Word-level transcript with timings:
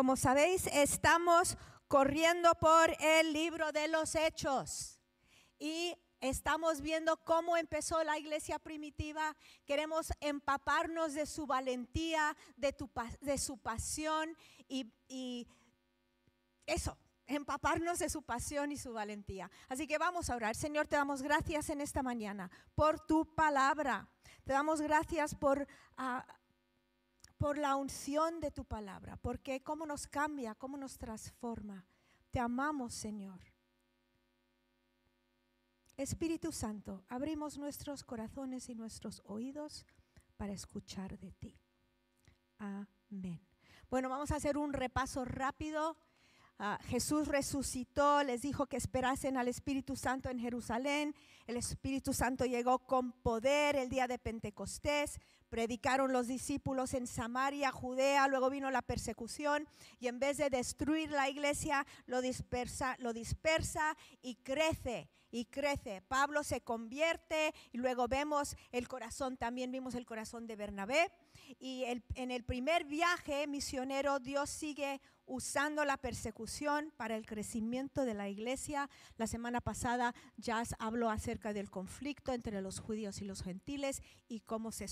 Como 0.00 0.16
sabéis, 0.16 0.66
estamos 0.68 1.58
corriendo 1.86 2.54
por 2.54 2.90
el 3.00 3.34
libro 3.34 3.70
de 3.70 3.86
los 3.86 4.14
hechos 4.14 4.98
y 5.58 5.94
estamos 6.22 6.80
viendo 6.80 7.18
cómo 7.18 7.58
empezó 7.58 8.02
la 8.02 8.18
iglesia 8.18 8.58
primitiva. 8.58 9.36
Queremos 9.66 10.10
empaparnos 10.20 11.12
de 11.12 11.26
su 11.26 11.46
valentía, 11.46 12.34
de, 12.56 12.74
de 13.20 13.36
su 13.36 13.58
pasión 13.58 14.34
y, 14.68 14.90
y 15.06 15.46
eso, 16.64 16.96
empaparnos 17.26 17.98
de 17.98 18.08
su 18.08 18.22
pasión 18.22 18.72
y 18.72 18.78
su 18.78 18.94
valentía. 18.94 19.50
Así 19.68 19.86
que 19.86 19.98
vamos 19.98 20.30
a 20.30 20.36
orar. 20.36 20.56
Señor, 20.56 20.86
te 20.86 20.96
damos 20.96 21.20
gracias 21.20 21.68
en 21.68 21.82
esta 21.82 22.02
mañana 22.02 22.50
por 22.74 23.00
tu 23.00 23.34
palabra. 23.34 24.08
Te 24.44 24.54
damos 24.54 24.80
gracias 24.80 25.34
por, 25.34 25.68
uh, 25.98 26.20
por 27.40 27.56
la 27.56 27.74
unción 27.74 28.38
de 28.38 28.50
tu 28.50 28.66
palabra, 28.66 29.16
porque 29.16 29.62
cómo 29.62 29.86
nos 29.86 30.06
cambia, 30.06 30.54
cómo 30.54 30.76
nos 30.76 30.98
transforma. 30.98 31.86
Te 32.30 32.38
amamos, 32.38 32.92
Señor. 32.92 33.40
Espíritu 35.96 36.52
Santo, 36.52 37.02
abrimos 37.08 37.56
nuestros 37.56 38.04
corazones 38.04 38.68
y 38.68 38.74
nuestros 38.74 39.22
oídos 39.24 39.86
para 40.36 40.52
escuchar 40.52 41.18
de 41.18 41.32
ti. 41.32 41.58
Amén. 42.58 43.40
Bueno, 43.88 44.10
vamos 44.10 44.30
a 44.32 44.36
hacer 44.36 44.58
un 44.58 44.74
repaso 44.74 45.24
rápido 45.24 45.96
Ah, 46.62 46.78
Jesús 46.88 47.26
resucitó, 47.26 48.22
les 48.22 48.42
dijo 48.42 48.66
que 48.66 48.76
esperasen 48.76 49.38
al 49.38 49.48
Espíritu 49.48 49.96
Santo 49.96 50.28
en 50.28 50.38
Jerusalén. 50.38 51.14
El 51.46 51.56
Espíritu 51.56 52.12
Santo 52.12 52.44
llegó 52.44 52.80
con 52.80 53.12
poder 53.12 53.76
el 53.76 53.88
día 53.88 54.06
de 54.06 54.18
Pentecostés. 54.18 55.18
Predicaron 55.50 56.12
los 56.12 56.28
discípulos 56.28 56.94
en 56.94 57.06
Samaria, 57.06 57.72
Judea, 57.72 58.28
luego 58.28 58.50
vino 58.50 58.70
la 58.70 58.82
persecución 58.82 59.66
y 59.98 60.06
en 60.06 60.20
vez 60.20 60.38
de 60.38 60.48
destruir 60.48 61.10
la 61.10 61.28
iglesia, 61.28 61.86
lo 62.06 62.22
dispersa, 62.22 62.96
lo 63.00 63.12
dispersa 63.12 63.96
y 64.22 64.36
crece 64.36 65.10
y 65.30 65.46
crece. 65.46 66.02
Pablo 66.02 66.42
se 66.42 66.60
convierte 66.60 67.54
y 67.72 67.78
luego 67.78 68.08
vemos 68.08 68.56
el 68.72 68.88
corazón, 68.88 69.36
también 69.36 69.70
vimos 69.70 69.94
el 69.94 70.06
corazón 70.06 70.46
de 70.46 70.56
Bernabé. 70.56 71.10
Y 71.58 71.84
en 71.84 72.30
el 72.30 72.44
primer 72.44 72.84
viaje 72.84 73.46
misionero 73.46 74.20
Dios 74.20 74.50
sigue 74.50 75.00
usando 75.26 75.84
la 75.84 75.96
persecución 75.96 76.92
para 76.96 77.16
el 77.16 77.24
crecimiento 77.24 78.04
de 78.04 78.14
la 78.14 78.28
iglesia. 78.28 78.90
La 79.16 79.28
semana 79.28 79.60
pasada 79.60 80.14
Jazz 80.36 80.74
habló 80.78 81.08
acerca 81.08 81.52
del 81.52 81.70
conflicto 81.70 82.32
entre 82.32 82.60
los 82.60 82.80
judíos 82.80 83.20
y 83.22 83.24
los 83.24 83.42
gentiles 83.42 84.02
y 84.28 84.40
cómo 84.40 84.72
se 84.72 84.88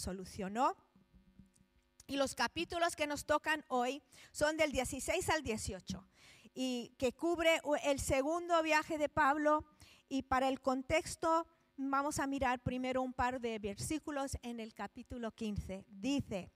Y 2.06 2.16
los 2.16 2.34
capítulos 2.34 2.96
que 2.96 3.06
nos 3.06 3.26
tocan 3.26 3.64
hoy 3.68 4.02
son 4.32 4.56
del 4.56 4.72
16 4.72 5.28
al 5.28 5.42
18 5.42 6.06
y 6.54 6.94
que 6.98 7.12
cubre 7.12 7.60
el 7.84 8.00
segundo 8.00 8.62
viaje 8.62 8.98
de 8.98 9.08
Pablo 9.08 9.64
y 10.08 10.22
para 10.22 10.48
el 10.48 10.60
contexto 10.60 11.46
vamos 11.76 12.18
a 12.18 12.26
mirar 12.26 12.60
primero 12.60 13.02
un 13.02 13.12
par 13.12 13.40
de 13.40 13.58
versículos 13.58 14.36
en 14.42 14.58
el 14.58 14.74
capítulo 14.74 15.30
15. 15.32 15.84
Dice, 15.88 16.50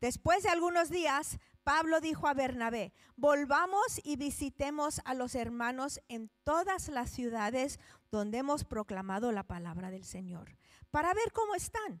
después 0.00 0.44
de 0.44 0.48
algunos 0.48 0.88
días, 0.88 1.38
Pablo 1.64 2.00
dijo 2.00 2.28
a 2.28 2.34
Bernabé, 2.34 2.92
volvamos 3.16 4.00
y 4.02 4.16
visitemos 4.16 5.00
a 5.04 5.14
los 5.14 5.34
hermanos 5.34 6.00
en 6.08 6.30
todas 6.44 6.88
las 6.88 7.10
ciudades 7.10 7.78
donde 8.10 8.38
hemos 8.38 8.64
proclamado 8.64 9.32
la 9.32 9.42
palabra 9.42 9.90
del 9.90 10.04
Señor, 10.04 10.56
para 10.90 11.12
ver 11.12 11.32
cómo 11.32 11.54
están. 11.54 12.00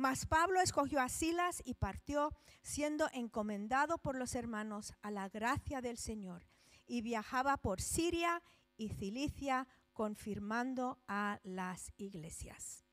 Mas 0.00 0.24
Pablo 0.24 0.62
escogió 0.62 0.98
a 1.02 1.10
Silas 1.10 1.60
y 1.62 1.74
partió, 1.74 2.34
siendo 2.62 3.10
encomendado 3.12 3.98
por 3.98 4.16
los 4.16 4.34
hermanos 4.34 4.94
a 5.02 5.10
la 5.10 5.28
gracia 5.28 5.82
del 5.82 5.98
Señor, 5.98 6.46
y 6.86 7.02
viajaba 7.02 7.58
por 7.58 7.82
Siria 7.82 8.42
y 8.78 8.88
Cilicia, 8.88 9.68
confirmando 9.92 10.98
a 11.06 11.38
las 11.42 11.92
iglesias. 11.98 12.86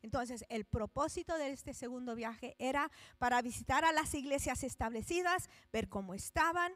Entonces, 0.00 0.46
el 0.48 0.64
propósito 0.64 1.36
de 1.36 1.52
este 1.52 1.74
segundo 1.74 2.14
viaje 2.14 2.56
era 2.58 2.90
para 3.18 3.42
visitar 3.42 3.84
a 3.84 3.92
las 3.92 4.14
iglesias 4.14 4.64
establecidas, 4.64 5.50
ver 5.74 5.90
cómo 5.90 6.14
estaban. 6.14 6.72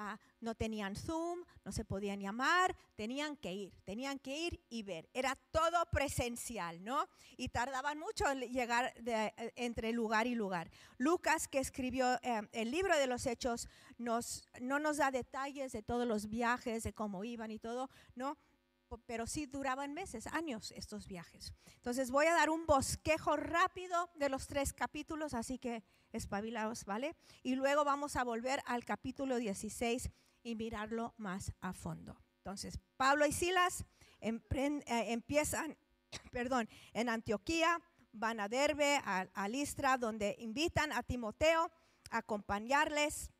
Ah, 0.00 0.16
no 0.40 0.54
tenían 0.54 0.94
Zoom, 0.94 1.40
no 1.64 1.72
se 1.72 1.84
podían 1.84 2.20
llamar, 2.20 2.76
tenían 2.94 3.36
que 3.36 3.52
ir, 3.52 3.74
tenían 3.84 4.20
que 4.20 4.38
ir 4.38 4.60
y 4.70 4.84
ver. 4.84 5.08
Era 5.12 5.34
todo 5.50 5.84
presencial, 5.90 6.84
¿no? 6.84 7.08
Y 7.36 7.48
tardaban 7.48 7.98
mucho 7.98 8.30
en 8.30 8.42
llegar 8.52 8.94
eh, 9.04 9.32
entre 9.56 9.90
lugar 9.90 10.28
y 10.28 10.36
lugar. 10.36 10.70
Lucas, 10.98 11.48
que 11.48 11.58
escribió 11.58 12.14
eh, 12.22 12.42
el 12.52 12.70
libro 12.70 12.96
de 12.96 13.08
los 13.08 13.26
Hechos, 13.26 13.68
nos, 13.98 14.48
no 14.60 14.78
nos 14.78 14.98
da 14.98 15.10
detalles 15.10 15.72
de 15.72 15.82
todos 15.82 16.06
los 16.06 16.28
viajes, 16.28 16.84
de 16.84 16.92
cómo 16.92 17.24
iban 17.24 17.50
y 17.50 17.58
todo, 17.58 17.90
¿no? 18.14 18.38
Pero 18.96 19.26
sí 19.26 19.46
duraban 19.46 19.92
meses, 19.92 20.26
años 20.28 20.72
estos 20.72 21.06
viajes. 21.06 21.52
Entonces 21.76 22.10
voy 22.10 22.26
a 22.26 22.34
dar 22.34 22.50
un 22.50 22.66
bosquejo 22.66 23.36
rápido 23.36 24.10
de 24.14 24.28
los 24.28 24.46
tres 24.46 24.72
capítulos, 24.72 25.34
así 25.34 25.58
que 25.58 25.82
espabilaos, 26.12 26.84
¿vale? 26.84 27.14
Y 27.42 27.54
luego 27.54 27.84
vamos 27.84 28.16
a 28.16 28.24
volver 28.24 28.60
al 28.66 28.84
capítulo 28.84 29.36
16 29.36 30.10
y 30.42 30.54
mirarlo 30.54 31.14
más 31.18 31.52
a 31.60 31.72
fondo. 31.72 32.18
Entonces, 32.38 32.78
Pablo 32.96 33.26
y 33.26 33.32
Silas 33.32 33.84
eh, 34.20 34.40
empiezan, 34.88 35.76
perdón, 36.32 36.68
en 36.94 37.08
Antioquía, 37.08 37.80
van 38.12 38.40
a 38.40 38.48
Derbe, 38.48 38.96
a, 39.04 39.28
a 39.34 39.48
Listra, 39.48 39.98
donde 39.98 40.34
invitan 40.38 40.92
a 40.92 41.02
Timoteo 41.02 41.70
a 42.10 42.18
acompañarles 42.18 43.30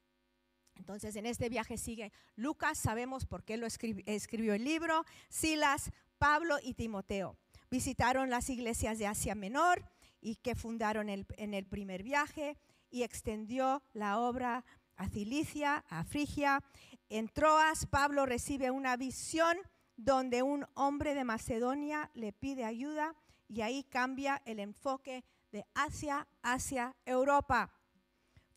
entonces 0.79 1.17
en 1.17 1.27
este 1.27 1.49
viaje 1.49 1.77
sigue 1.77 2.13
Lucas, 2.37 2.79
sabemos 2.79 3.27
por 3.27 3.45
qué 3.45 3.57
lo 3.57 3.67
escribió, 3.67 4.55
el 4.55 4.65
libro, 4.65 5.05
Silas, 5.29 5.91
Pablo 6.19 6.57
y 6.63 6.75
Timoteo. 6.75 7.37
Visitaron 7.71 8.31
las 8.31 8.49
iglesias 8.49 8.99
de 8.99 9.07
Asia 9.07 9.35
Menor 9.35 9.85
y 10.21 10.37
que 10.37 10.55
fundaron 10.55 11.09
en 11.09 11.55
el 11.55 11.67
primer 11.67 12.03
viaje 12.03 12.57
y 12.91 13.03
extendió 13.03 13.83
la 13.93 14.19
obra 14.19 14.65
a 14.97 15.09
Cilicia, 15.09 15.85
a 15.89 16.05
Frigia. 16.05 16.63
En 17.09 17.29
Troas, 17.29 17.87
Pablo 17.87 18.27
recibe 18.27 18.71
una 18.71 18.97
visión 18.97 19.57
donde 19.97 20.43
un 20.43 20.67
hombre 20.75 21.15
de 21.15 21.25
Macedonia 21.25 22.11
le 22.15 22.33
pide 22.33 22.65
ayuda 22.65 23.15
y 23.49 23.63
ahí 23.63 23.85
cambia 23.85 24.43
el 24.45 24.61
enfoque 24.61 25.25
de 25.51 25.65
Asia 25.75 26.27
hacia 26.43 26.95
Europa. 27.05 27.78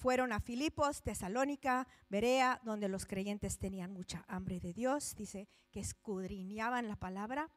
Fueron 0.02 0.34
a 0.34 0.40
Filipos, 0.40 1.04
Tesalónica, 1.04 1.88
Berea, 2.10 2.60
donde 2.64 2.90
los 2.90 3.06
creyentes 3.06 3.60
tenían 3.60 3.94
mucha 3.94 4.26
hambre 4.28 4.60
de 4.60 4.74
Dios, 4.74 5.14
dice 5.16 5.48
que 5.70 5.80
escudriñaban 5.80 6.88
la 6.88 6.96
palabra. 6.96 7.52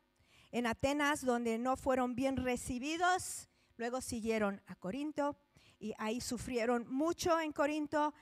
En 0.50 0.66
Atenas, 0.66 1.24
donde 1.24 1.56
no 1.56 1.78
fueron 1.78 2.14
bien 2.14 2.36
recibidos, 2.36 3.48
luego 3.78 4.02
siguieron 4.02 4.60
a 4.66 4.74
Corinto 4.74 5.38
y 5.78 5.94
ahí 5.96 6.20
sufrieron 6.20 6.86
mucho 6.86 7.40
en 7.40 7.52
Corinto, 7.52 8.12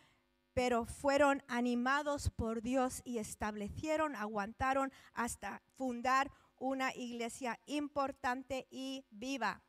pero 0.55 0.87
fueron 0.87 1.43
animados 1.49 2.31
por 2.31 2.63
Dios 2.63 3.03
y 3.05 3.19
establecieron, 3.19 4.15
aguantaron 4.15 4.93
hasta 5.15 5.63
fundar 5.75 6.31
una 6.61 6.95
iglesia 6.95 7.59
importante 7.67 8.69
y 8.71 9.05
viva. 9.11 9.65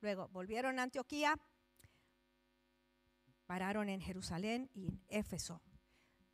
Luego 0.00 0.28
volvieron 0.28 0.78
a 0.78 0.84
Antioquía, 0.84 1.38
pararon 3.54 3.88
en 3.88 4.00
Jerusalén 4.00 4.68
y 4.74 5.00
Éfeso. 5.06 5.62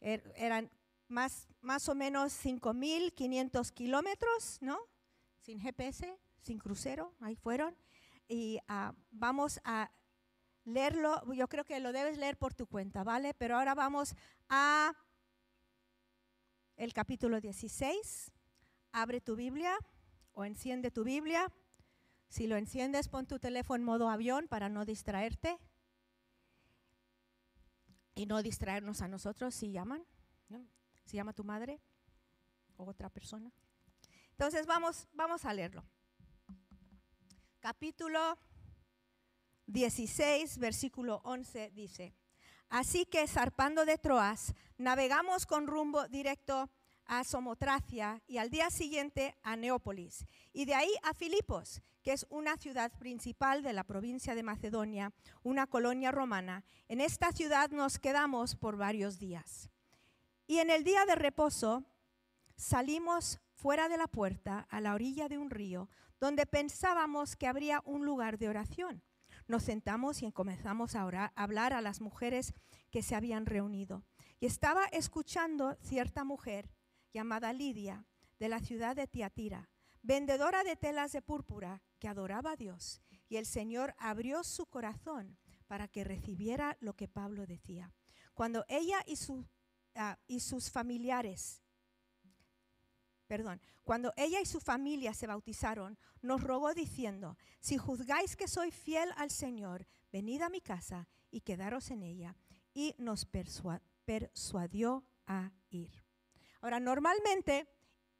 Er, 0.01 0.33
eran 0.37 0.71
más, 1.07 1.49
más 1.61 1.87
o 1.91 1.95
menos 1.95 2.33
5.500 2.33 3.73
kilómetros, 3.73 4.57
¿no? 4.63 4.79
Sin 5.43 5.61
GPS, 5.61 6.19
sin 6.41 6.59
crucero, 6.59 7.13
ahí 7.21 7.37
fueron. 7.37 7.77
Y 8.27 8.59
ah, 8.69 8.95
vamos 9.11 9.61
a 9.65 9.91
leerlo, 10.65 11.31
yo 11.35 11.47
creo 11.47 11.67
que 11.67 11.79
lo 11.79 11.93
debes 11.93 12.17
leer 12.17 12.39
por 12.39 12.55
tu 12.55 12.67
cuenta, 12.67 13.05
¿vale? 13.05 13.35
Pero 13.35 13.59
ahora 13.59 13.75
vamos 13.75 14.15
a 14.49 14.95
el 16.77 16.95
capítulo 16.95 17.39
16. 17.39 18.33
Abre 18.93 19.21
tu 19.21 19.37
Biblia 19.37 19.77
o 20.33 20.47
enciende 20.47 20.91
tu 20.91 21.05
Biblia. 21.05 21.53
Si 22.31 22.47
lo 22.47 22.57
enciendes, 22.57 23.09
pon 23.09 23.27
tu 23.27 23.39
teléfono 23.39 23.77
en 23.77 23.85
modo 23.85 24.09
avión 24.09 24.49
para 24.49 24.71
no 24.71 24.87
distraerte 24.87 25.59
y 28.21 28.27
no 28.27 28.43
distraernos 28.43 29.01
a 29.01 29.09
nosotros 29.09 29.55
si 29.55 29.73
llaman, 29.73 30.05
si 31.07 31.17
llama 31.17 31.33
tu 31.33 31.43
madre 31.43 31.81
o 32.77 32.85
otra 32.85 33.09
persona. 33.09 33.51
Entonces 34.33 34.67
vamos, 34.67 35.09
vamos 35.15 35.47
a 35.47 35.55
leerlo. 35.55 35.83
Capítulo 37.61 38.39
16, 39.69 40.59
versículo 40.59 41.23
11 41.25 41.71
dice, 41.71 42.15
así 42.69 43.07
que 43.07 43.27
zarpando 43.27 43.87
de 43.87 43.97
Troas, 43.97 44.53
navegamos 44.77 45.47
con 45.47 45.67
rumbo 45.67 46.07
directo 46.09 46.69
a 47.11 47.25
Somotracia 47.25 48.23
y 48.29 48.39
al 48.39 48.51
día 48.51 48.71
siguiente 48.71 49.37
a 49.43 49.57
Neópolis 49.57 50.25
y 50.53 50.65
de 50.65 50.77
ahí 50.77 50.93
a 51.03 51.13
Filipos, 51.13 51.83
que 52.05 52.13
es 52.13 52.25
una 52.31 52.57
ciudad 52.57 52.93
principal 52.93 53.65
de 53.65 53.73
la 53.73 53.83
provincia 53.83 54.37
de 54.37 54.45
Macedonia, 54.45 55.13
una 55.43 55.67
colonia 55.67 56.13
romana. 56.13 56.65
En 56.87 57.01
esta 57.01 57.33
ciudad 57.33 57.71
nos 57.71 57.99
quedamos 57.99 58.55
por 58.55 58.77
varios 58.77 59.19
días. 59.19 59.71
Y 60.47 60.59
en 60.59 60.71
el 60.71 60.85
día 60.85 61.05
de 61.05 61.17
reposo 61.17 61.85
salimos 62.55 63.41
fuera 63.55 63.89
de 63.89 63.99
la 63.99 64.07
puerta 64.07 64.69
a 64.71 64.81
la 64.81 64.95
orilla 64.95 65.29
de 65.29 65.37
un 65.37 65.51
río 65.51 65.89
donde 66.21 66.47
pensábamos 66.47 67.35
que 67.35 67.49
habría 67.49 67.83
un 67.85 68.07
lugar 68.07 68.39
de 68.39 68.49
oración. 68.49 69.03
Nos 69.49 69.65
sentamos 69.65 70.23
y 70.23 70.31
comenzamos 70.31 70.95
a, 70.95 71.03
a 71.03 71.33
hablar 71.35 71.73
a 71.73 71.81
las 71.81 72.01
mujeres 72.01 72.55
que 72.89 73.03
se 73.03 73.17
habían 73.17 73.47
reunido. 73.47 74.05
Y 74.39 74.47
estaba 74.47 74.85
escuchando 74.93 75.77
cierta 75.83 76.23
mujer 76.23 76.71
llamada 77.13 77.53
Lidia 77.53 78.07
de 78.39 78.49
la 78.49 78.61
ciudad 78.61 78.97
de 78.97 79.07
Tiatira, 79.07 79.71
vendedora 80.03 80.65
de 80.65 80.77
telas 80.77 81.13
de 81.13 81.23
púrpura 81.23 81.83
que 81.99 82.09
adoraba 82.09 82.53
a 82.53 82.57
Dios. 82.57 83.01
Y 83.29 83.37
el 83.37 83.47
Señor 83.47 83.95
abrió 83.99 84.43
su 84.45 84.67
corazón 84.67 85.39
para 85.67 85.89
que 85.89 86.05
recibiera 86.05 86.77
lo 86.81 86.95
que 86.95 87.09
Pablo 87.09 87.47
decía. 87.47 87.93
Cuando 88.35 88.65
ella 88.69 89.05
y, 89.07 89.17
ah, 89.95 90.19
sus 90.39 90.71
familiares 90.71 91.63
perdón, 93.31 93.61
cuando 93.85 94.13
ella 94.17 94.41
y 94.41 94.45
su 94.45 94.59
familia 94.59 95.15
se 95.15 95.29
bautizaron, 95.29 95.97
nos 96.21 96.43
rogó 96.43 96.75
diciendo, 96.75 97.39
si 97.61 97.79
juzgáis 97.79 98.35
que 98.35 98.49
soy 98.49 98.73
fiel 98.73 99.09
al 99.17 99.31
Señor, 99.31 99.87
venid 100.11 100.43
a 100.43 100.49
mi 100.49 100.61
casa 100.61 101.07
y 101.31 101.43
quedaros 101.43 101.93
en 101.93 102.03
ella. 102.03 102.37
Y 102.75 102.97
nos 102.99 103.27
persuadió 104.05 105.05
a 105.29 105.53
ir. 105.71 106.00
Ahora, 106.61 106.81
normalmente 106.81 107.69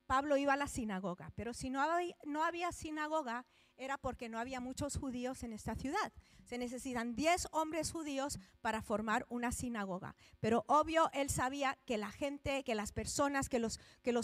Pablo 0.07 0.37
iba 0.37 0.55
a 0.55 0.57
la 0.57 0.67
sinagoga, 0.67 1.31
pero 1.37 1.55
si 1.55 1.71
no 1.71 1.81
había, 1.81 2.17
no 2.25 2.43
había 2.43 2.73
sinagoga, 2.73 3.47
era 3.77 3.97
porque 3.97 4.29
no 4.29 4.39
había 4.39 4.61
muchos 4.61 4.99
judíos 4.99 5.43
en 5.43 5.53
esta 5.53 5.75
ciudad. 5.75 6.13
Se 6.45 6.59
necesitan 6.59 7.15
10 7.15 7.49
hombres 7.53 7.93
judíos 7.93 8.39
para 8.61 8.83
formar 8.83 9.25
una 9.31 9.53
sinagoga. 9.53 10.15
Pero 10.41 10.65
obvio, 10.67 11.09
él 11.13 11.31
sabía 11.31 11.79
que 11.87 11.97
la 11.97 12.11
gente, 12.11 12.63
que 12.65 12.75
las 12.75 12.93
personas, 12.93 13.49
que 13.49 13.59
los, 13.59 13.79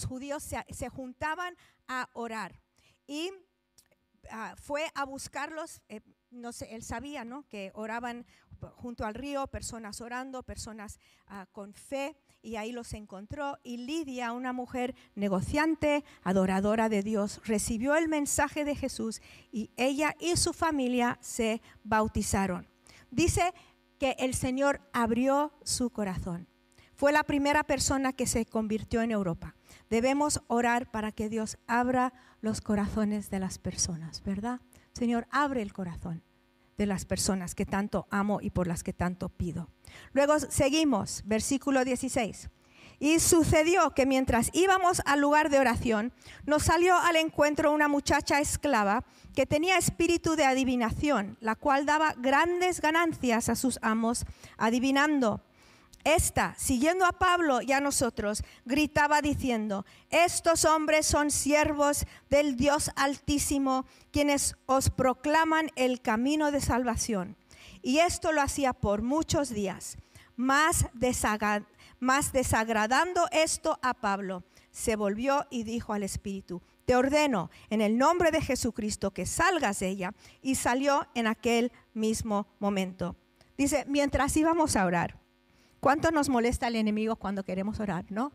judíos 0.04 0.42
se, 0.42 0.88
juntaban 0.88 1.56
a 1.88 2.10
orar. 2.12 2.60
Y 3.06 3.30
ah, 4.30 4.54
fue 4.58 4.90
a 4.94 5.04
buscarlos, 5.04 5.80
eh, 5.88 6.00
no 6.30 6.52
sé, 6.52 6.74
él 6.74 6.82
sabía, 6.82 7.24
¿no? 7.24 7.44
Que 7.48 7.70
oraban 7.74 8.26
junto 8.74 9.04
al 9.04 9.14
río, 9.14 9.46
personas 9.46 10.00
orando, 10.00 10.42
personas 10.42 10.98
ah, 11.26 11.46
con 11.52 11.72
fe 11.74 12.16
y 12.46 12.56
ahí 12.56 12.70
los 12.70 12.94
encontró. 12.94 13.58
Y 13.64 13.78
Lidia, 13.78 14.32
una 14.32 14.52
mujer 14.52 14.94
negociante, 15.16 16.04
adoradora 16.22 16.88
de 16.88 17.02
Dios, 17.02 17.40
recibió 17.44 17.96
el 17.96 18.08
mensaje 18.08 18.64
de 18.64 18.76
Jesús 18.76 19.20
y 19.50 19.70
ella 19.76 20.14
y 20.20 20.36
su 20.36 20.52
familia 20.52 21.18
se 21.20 21.60
bautizaron. 21.82 22.68
Dice 23.10 23.52
que 23.98 24.14
el 24.20 24.34
Señor 24.34 24.80
abrió 24.92 25.52
su 25.64 25.90
corazón. 25.90 26.46
Fue 26.94 27.12
la 27.12 27.24
primera 27.24 27.64
persona 27.64 28.12
que 28.12 28.26
se 28.26 28.46
convirtió 28.46 29.02
en 29.02 29.10
Europa. 29.10 29.56
Debemos 29.90 30.40
orar 30.46 30.90
para 30.90 31.12
que 31.12 31.28
Dios 31.28 31.58
abra 31.66 32.12
los 32.40 32.60
corazones 32.60 33.28
de 33.28 33.40
las 33.40 33.58
personas, 33.58 34.22
¿verdad? 34.22 34.60
Señor, 34.92 35.26
abre 35.30 35.62
el 35.62 35.72
corazón 35.72 36.22
de 36.78 36.86
las 36.86 37.04
personas 37.04 37.54
que 37.54 37.66
tanto 37.66 38.06
amo 38.10 38.40
y 38.40 38.50
por 38.50 38.66
las 38.66 38.82
que 38.82 38.92
tanto 38.92 39.28
pido. 39.28 39.68
Luego 40.12 40.38
seguimos, 40.38 41.22
versículo 41.26 41.84
16. 41.84 42.50
Y 42.98 43.20
sucedió 43.20 43.90
que 43.90 44.06
mientras 44.06 44.50
íbamos 44.54 45.02
al 45.04 45.20
lugar 45.20 45.50
de 45.50 45.58
oración, 45.58 46.12
nos 46.46 46.62
salió 46.62 46.96
al 46.96 47.16
encuentro 47.16 47.72
una 47.72 47.88
muchacha 47.88 48.40
esclava 48.40 49.04
que 49.34 49.44
tenía 49.44 49.76
espíritu 49.76 50.34
de 50.34 50.46
adivinación, 50.46 51.36
la 51.40 51.56
cual 51.56 51.84
daba 51.84 52.14
grandes 52.16 52.80
ganancias 52.80 53.50
a 53.50 53.54
sus 53.54 53.78
amos, 53.82 54.24
adivinando. 54.56 55.42
Esta, 56.06 56.54
siguiendo 56.56 57.04
a 57.04 57.10
Pablo 57.10 57.62
y 57.62 57.72
a 57.72 57.80
nosotros, 57.80 58.44
gritaba 58.64 59.20
diciendo, 59.22 59.84
estos 60.08 60.64
hombres 60.64 61.04
son 61.04 61.32
siervos 61.32 62.06
del 62.30 62.56
Dios 62.56 62.92
Altísimo, 62.94 63.86
quienes 64.12 64.54
os 64.66 64.88
proclaman 64.88 65.72
el 65.74 66.00
camino 66.00 66.52
de 66.52 66.60
salvación. 66.60 67.34
Y 67.82 67.98
esto 67.98 68.30
lo 68.30 68.40
hacía 68.40 68.72
por 68.72 69.02
muchos 69.02 69.50
días, 69.50 69.98
más, 70.36 70.86
más 71.98 72.32
desagradando 72.32 73.26
esto 73.32 73.80
a 73.82 73.92
Pablo, 73.92 74.44
se 74.70 74.94
volvió 74.94 75.44
y 75.50 75.64
dijo 75.64 75.92
al 75.92 76.04
Espíritu, 76.04 76.62
te 76.84 76.94
ordeno 76.94 77.50
en 77.68 77.80
el 77.80 77.98
nombre 77.98 78.30
de 78.30 78.42
Jesucristo 78.42 79.10
que 79.10 79.26
salgas 79.26 79.80
de 79.80 79.88
ella. 79.88 80.14
Y 80.40 80.54
salió 80.54 81.08
en 81.16 81.26
aquel 81.26 81.72
mismo 81.94 82.46
momento. 82.60 83.16
Dice, 83.58 83.84
mientras 83.88 84.36
íbamos 84.36 84.76
a 84.76 84.84
orar, 84.84 85.25
¿Cuánto 85.86 86.10
nos 86.10 86.28
molesta 86.28 86.66
el 86.66 86.74
enemigo 86.74 87.14
cuando 87.14 87.44
queremos 87.44 87.78
orar, 87.78 88.06
no? 88.08 88.32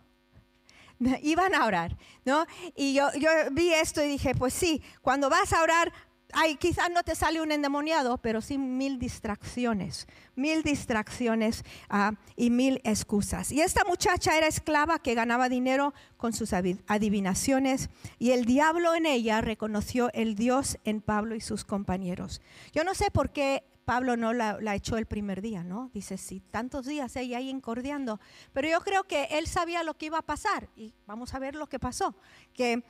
Iban 1.21 1.53
a 1.53 1.65
orar, 1.65 1.97
¿no? 2.23 2.45
Y 2.77 2.93
yo, 2.93 3.09
yo 3.19 3.29
vi 3.51 3.73
esto 3.73 4.01
y 4.01 4.07
dije, 4.07 4.33
pues 4.35 4.53
sí, 4.53 4.81
cuando 5.01 5.29
vas 5.29 5.51
a 5.51 5.61
orar, 5.61 5.91
ay, 6.31 6.55
quizás 6.55 6.89
no 6.91 7.03
te 7.03 7.13
sale 7.13 7.41
un 7.41 7.51
endemoniado, 7.51 8.19
pero 8.19 8.39
sí 8.39 8.57
mil 8.57 8.99
distracciones, 8.99 10.07
mil 10.33 10.63
distracciones 10.63 11.65
ah, 11.89 12.13
y 12.37 12.51
mil 12.51 12.79
excusas. 12.85 13.51
Y 13.51 13.59
esta 13.59 13.83
muchacha 13.83 14.37
era 14.37 14.47
esclava 14.47 14.99
que 14.99 15.13
ganaba 15.13 15.49
dinero 15.49 15.93
con 16.15 16.31
sus 16.31 16.53
adivinaciones 16.53 17.89
y 18.17 18.31
el 18.31 18.45
diablo 18.45 18.95
en 18.95 19.05
ella 19.05 19.41
reconoció 19.41 20.09
el 20.13 20.35
Dios 20.35 20.77
en 20.85 21.01
Pablo 21.01 21.35
y 21.35 21.41
sus 21.41 21.65
compañeros. 21.65 22.41
Yo 22.71 22.85
no 22.85 22.93
sé 22.93 23.11
por 23.11 23.31
qué 23.31 23.65
Pablo 23.91 24.15
no 24.15 24.31
la, 24.31 24.73
echó 24.73 24.95
el 24.95 25.05
primer 25.05 25.41
día, 25.41 25.65
¿no? 25.65 25.91
Dice, 25.93 26.17
sí, 26.17 26.39
tantos 26.39 26.85
días 26.85 27.13
ella 27.17 27.39
ahí 27.39 27.49
encordeando. 27.49 28.21
Pero 28.53 28.69
yo 28.69 28.79
creo 28.79 29.03
que 29.03 29.25
él 29.31 29.47
sabía 29.47 29.83
lo 29.83 29.95
que 29.95 30.05
iba 30.05 30.17
a 30.17 30.21
pasar 30.21 30.69
y 30.77 30.93
vamos 31.05 31.33
a 31.33 31.39
ver 31.39 31.55
lo 31.55 31.67
que 31.67 31.77
pasó. 31.77 32.15
Que, 32.53 32.85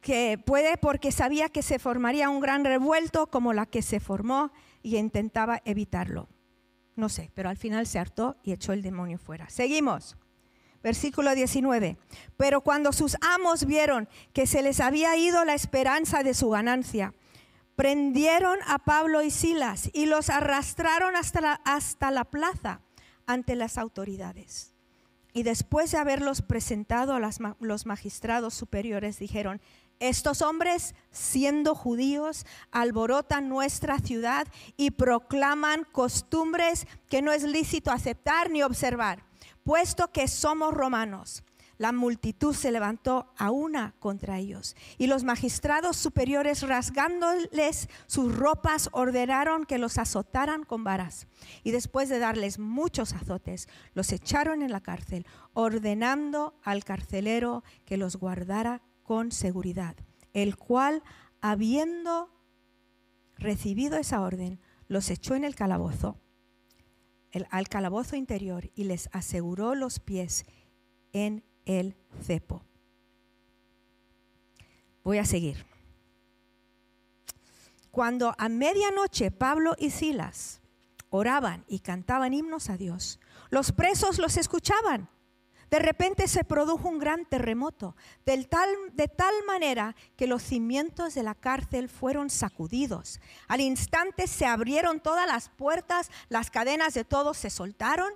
que 0.00 0.42
puede 0.44 0.76
porque 0.76 1.12
sabía 1.12 1.50
que 1.50 1.62
se 1.62 1.78
formaría 1.78 2.30
un 2.30 2.40
gran 2.40 2.64
revuelto 2.64 3.28
como 3.28 3.52
la 3.52 3.64
que 3.64 3.80
se 3.80 4.00
formó 4.00 4.50
y 4.82 4.96
intentaba 4.96 5.62
evitarlo. 5.64 6.28
No 6.96 7.08
sé, 7.08 7.30
pero 7.34 7.48
al 7.48 7.56
final 7.56 7.86
se 7.86 8.00
hartó 8.00 8.38
y 8.42 8.50
echó 8.50 8.72
el 8.72 8.82
demonio 8.82 9.18
fuera. 9.18 9.48
Seguimos. 9.50 10.16
Versículo 10.82 11.32
19. 11.36 11.96
Pero 12.36 12.62
cuando 12.62 12.92
sus 12.92 13.16
amos 13.20 13.66
vieron 13.66 14.08
que 14.32 14.48
se 14.48 14.62
les 14.62 14.80
había 14.80 15.16
ido 15.16 15.44
la 15.44 15.54
esperanza 15.54 16.24
de 16.24 16.34
su 16.34 16.50
ganancia, 16.50 17.14
prendieron 17.76 18.58
a 18.66 18.78
Pablo 18.78 19.22
y 19.22 19.30
Silas 19.30 19.90
y 19.92 20.06
los 20.06 20.30
arrastraron 20.30 21.16
hasta 21.16 21.40
la, 21.40 21.52
hasta 21.64 22.10
la 22.10 22.24
plaza 22.24 22.80
ante 23.26 23.56
las 23.56 23.78
autoridades. 23.78 24.74
Y 25.32 25.44
después 25.44 25.90
de 25.92 25.98
haberlos 25.98 26.42
presentado 26.42 27.14
a 27.14 27.30
los 27.60 27.86
magistrados 27.86 28.52
superiores, 28.52 29.18
dijeron, 29.18 29.62
estos 29.98 30.42
hombres, 30.42 30.94
siendo 31.10 31.74
judíos, 31.74 32.44
alborotan 32.70 33.48
nuestra 33.48 33.98
ciudad 33.98 34.46
y 34.76 34.90
proclaman 34.90 35.86
costumbres 35.92 36.86
que 37.08 37.22
no 37.22 37.32
es 37.32 37.44
lícito 37.44 37.92
aceptar 37.92 38.50
ni 38.50 38.62
observar, 38.62 39.24
puesto 39.64 40.10
que 40.10 40.28
somos 40.28 40.74
romanos 40.74 41.44
la 41.82 41.90
multitud 41.90 42.54
se 42.54 42.70
levantó 42.70 43.26
a 43.36 43.50
una 43.50 43.96
contra 43.98 44.38
ellos. 44.38 44.76
Y 44.98 45.08
los 45.08 45.24
magistrados 45.24 45.96
superiores, 45.96 46.62
rasgándoles 46.62 47.88
sus 48.06 48.36
ropas, 48.36 48.88
ordenaron 48.92 49.64
que 49.64 49.78
los 49.78 49.98
azotaran 49.98 50.62
con 50.62 50.84
varas. 50.84 51.26
Y 51.64 51.72
después 51.72 52.08
de 52.08 52.20
darles 52.20 52.60
muchos 52.60 53.14
azotes, 53.14 53.68
los 53.94 54.12
echaron 54.12 54.62
en 54.62 54.70
la 54.70 54.80
cárcel, 54.80 55.26
ordenando 55.54 56.54
al 56.62 56.84
carcelero 56.84 57.64
que 57.84 57.96
los 57.96 58.14
guardara 58.14 58.80
con 59.02 59.32
seguridad, 59.32 59.96
el 60.34 60.54
cual, 60.54 61.02
habiendo 61.40 62.30
recibido 63.38 63.96
esa 63.96 64.20
orden, 64.20 64.60
los 64.86 65.10
echó 65.10 65.34
en 65.34 65.42
el 65.42 65.56
calabozo, 65.56 66.20
al 67.50 67.68
calabozo 67.68 68.14
interior, 68.14 68.70
y 68.76 68.84
les 68.84 69.08
aseguró 69.12 69.74
los 69.74 69.98
pies 69.98 70.46
en 71.12 71.42
el 71.64 71.96
cepo. 72.22 72.62
Voy 75.04 75.18
a 75.18 75.24
seguir. 75.24 75.66
Cuando 77.90 78.34
a 78.38 78.48
medianoche 78.48 79.30
Pablo 79.30 79.74
y 79.78 79.90
Silas 79.90 80.60
oraban 81.10 81.64
y 81.68 81.80
cantaban 81.80 82.32
himnos 82.32 82.70
a 82.70 82.76
Dios, 82.76 83.20
los 83.50 83.72
presos 83.72 84.18
los 84.18 84.36
escuchaban. 84.36 85.10
De 85.70 85.78
repente 85.78 86.28
se 86.28 86.44
produjo 86.44 86.88
un 86.88 86.98
gran 86.98 87.24
terremoto, 87.24 87.96
tal, 88.24 88.68
de 88.92 89.08
tal 89.08 89.34
manera 89.46 89.96
que 90.16 90.26
los 90.26 90.42
cimientos 90.42 91.14
de 91.14 91.22
la 91.22 91.34
cárcel 91.34 91.88
fueron 91.88 92.28
sacudidos. 92.28 93.20
Al 93.48 93.62
instante 93.62 94.26
se 94.26 94.44
abrieron 94.44 95.00
todas 95.00 95.26
las 95.26 95.48
puertas, 95.48 96.10
las 96.28 96.50
cadenas 96.50 96.92
de 96.92 97.04
todos 97.04 97.38
se 97.38 97.48
soltaron 97.48 98.12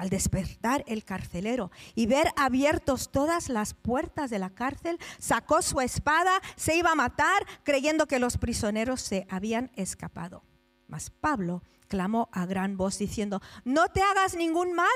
al 0.00 0.08
despertar 0.08 0.82
el 0.86 1.04
carcelero 1.04 1.70
y 1.94 2.06
ver 2.06 2.32
abiertos 2.36 3.12
todas 3.12 3.50
las 3.50 3.74
puertas 3.74 4.30
de 4.30 4.38
la 4.38 4.48
cárcel, 4.48 4.98
sacó 5.18 5.60
su 5.60 5.82
espada, 5.82 6.40
se 6.56 6.74
iba 6.74 6.92
a 6.92 6.94
matar, 6.94 7.46
creyendo 7.64 8.06
que 8.06 8.18
los 8.18 8.38
prisioneros 8.38 9.02
se 9.02 9.26
habían 9.28 9.70
escapado. 9.76 10.42
Mas 10.88 11.10
Pablo 11.10 11.62
clamó 11.86 12.30
a 12.32 12.46
gran 12.46 12.78
voz 12.78 12.96
diciendo, 12.96 13.42
no 13.66 13.88
te 13.88 14.00
hagas 14.00 14.36
ningún 14.36 14.72
mal, 14.72 14.88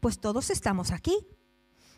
pues 0.00 0.20
todos 0.20 0.50
estamos 0.50 0.90
aquí. 0.90 1.16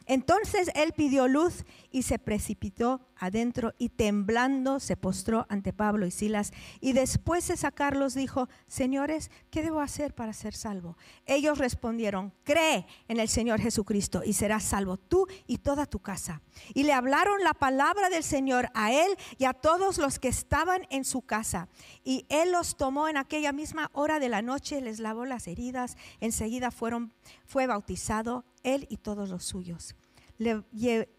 Entonces 0.06 0.70
él 0.74 0.92
pidió 0.92 1.28
luz 1.28 1.64
y 1.90 2.02
se 2.02 2.18
precipitó 2.18 3.00
adentro 3.16 3.72
y 3.78 3.90
temblando 3.90 4.80
se 4.80 4.96
postró 4.96 5.46
ante 5.48 5.72
Pablo 5.72 6.06
y 6.06 6.10
Silas 6.10 6.52
y 6.80 6.92
después 6.92 7.46
de 7.46 7.56
sacarlos 7.56 8.14
dijo, 8.14 8.48
Señores, 8.66 9.30
¿qué 9.50 9.62
debo 9.62 9.80
hacer 9.80 10.14
para 10.14 10.32
ser 10.32 10.54
salvo? 10.54 10.96
Ellos 11.26 11.58
respondieron, 11.58 12.32
cree 12.42 12.86
en 13.06 13.20
el 13.20 13.28
Señor 13.28 13.60
Jesucristo 13.60 14.22
y 14.24 14.32
serás 14.32 14.64
salvo 14.64 14.96
tú 14.96 15.26
y 15.46 15.58
toda 15.58 15.86
tu 15.86 16.00
casa. 16.00 16.42
Y 16.74 16.82
le 16.82 16.92
hablaron 16.92 17.44
la 17.44 17.54
palabra 17.54 18.10
del 18.10 18.24
Señor 18.24 18.70
a 18.74 18.92
él 18.92 19.16
y 19.38 19.44
a 19.44 19.52
todos 19.52 19.98
los 19.98 20.18
que 20.18 20.28
estaban 20.28 20.86
en 20.90 21.04
su 21.04 21.22
casa. 21.22 21.68
Y 22.02 22.26
él 22.28 22.52
los 22.52 22.76
tomó 22.76 23.08
en 23.08 23.16
aquella 23.16 23.52
misma 23.52 23.90
hora 23.92 24.18
de 24.18 24.28
la 24.28 24.42
noche, 24.42 24.80
les 24.80 24.98
lavó 24.98 25.24
las 25.24 25.46
heridas, 25.46 25.96
enseguida 26.20 26.70
fueron, 26.70 27.12
fue 27.44 27.66
bautizado 27.66 28.44
él 28.62 28.86
y 28.90 28.98
todos 28.98 29.28
los 29.28 29.44
suyos. 29.44 29.94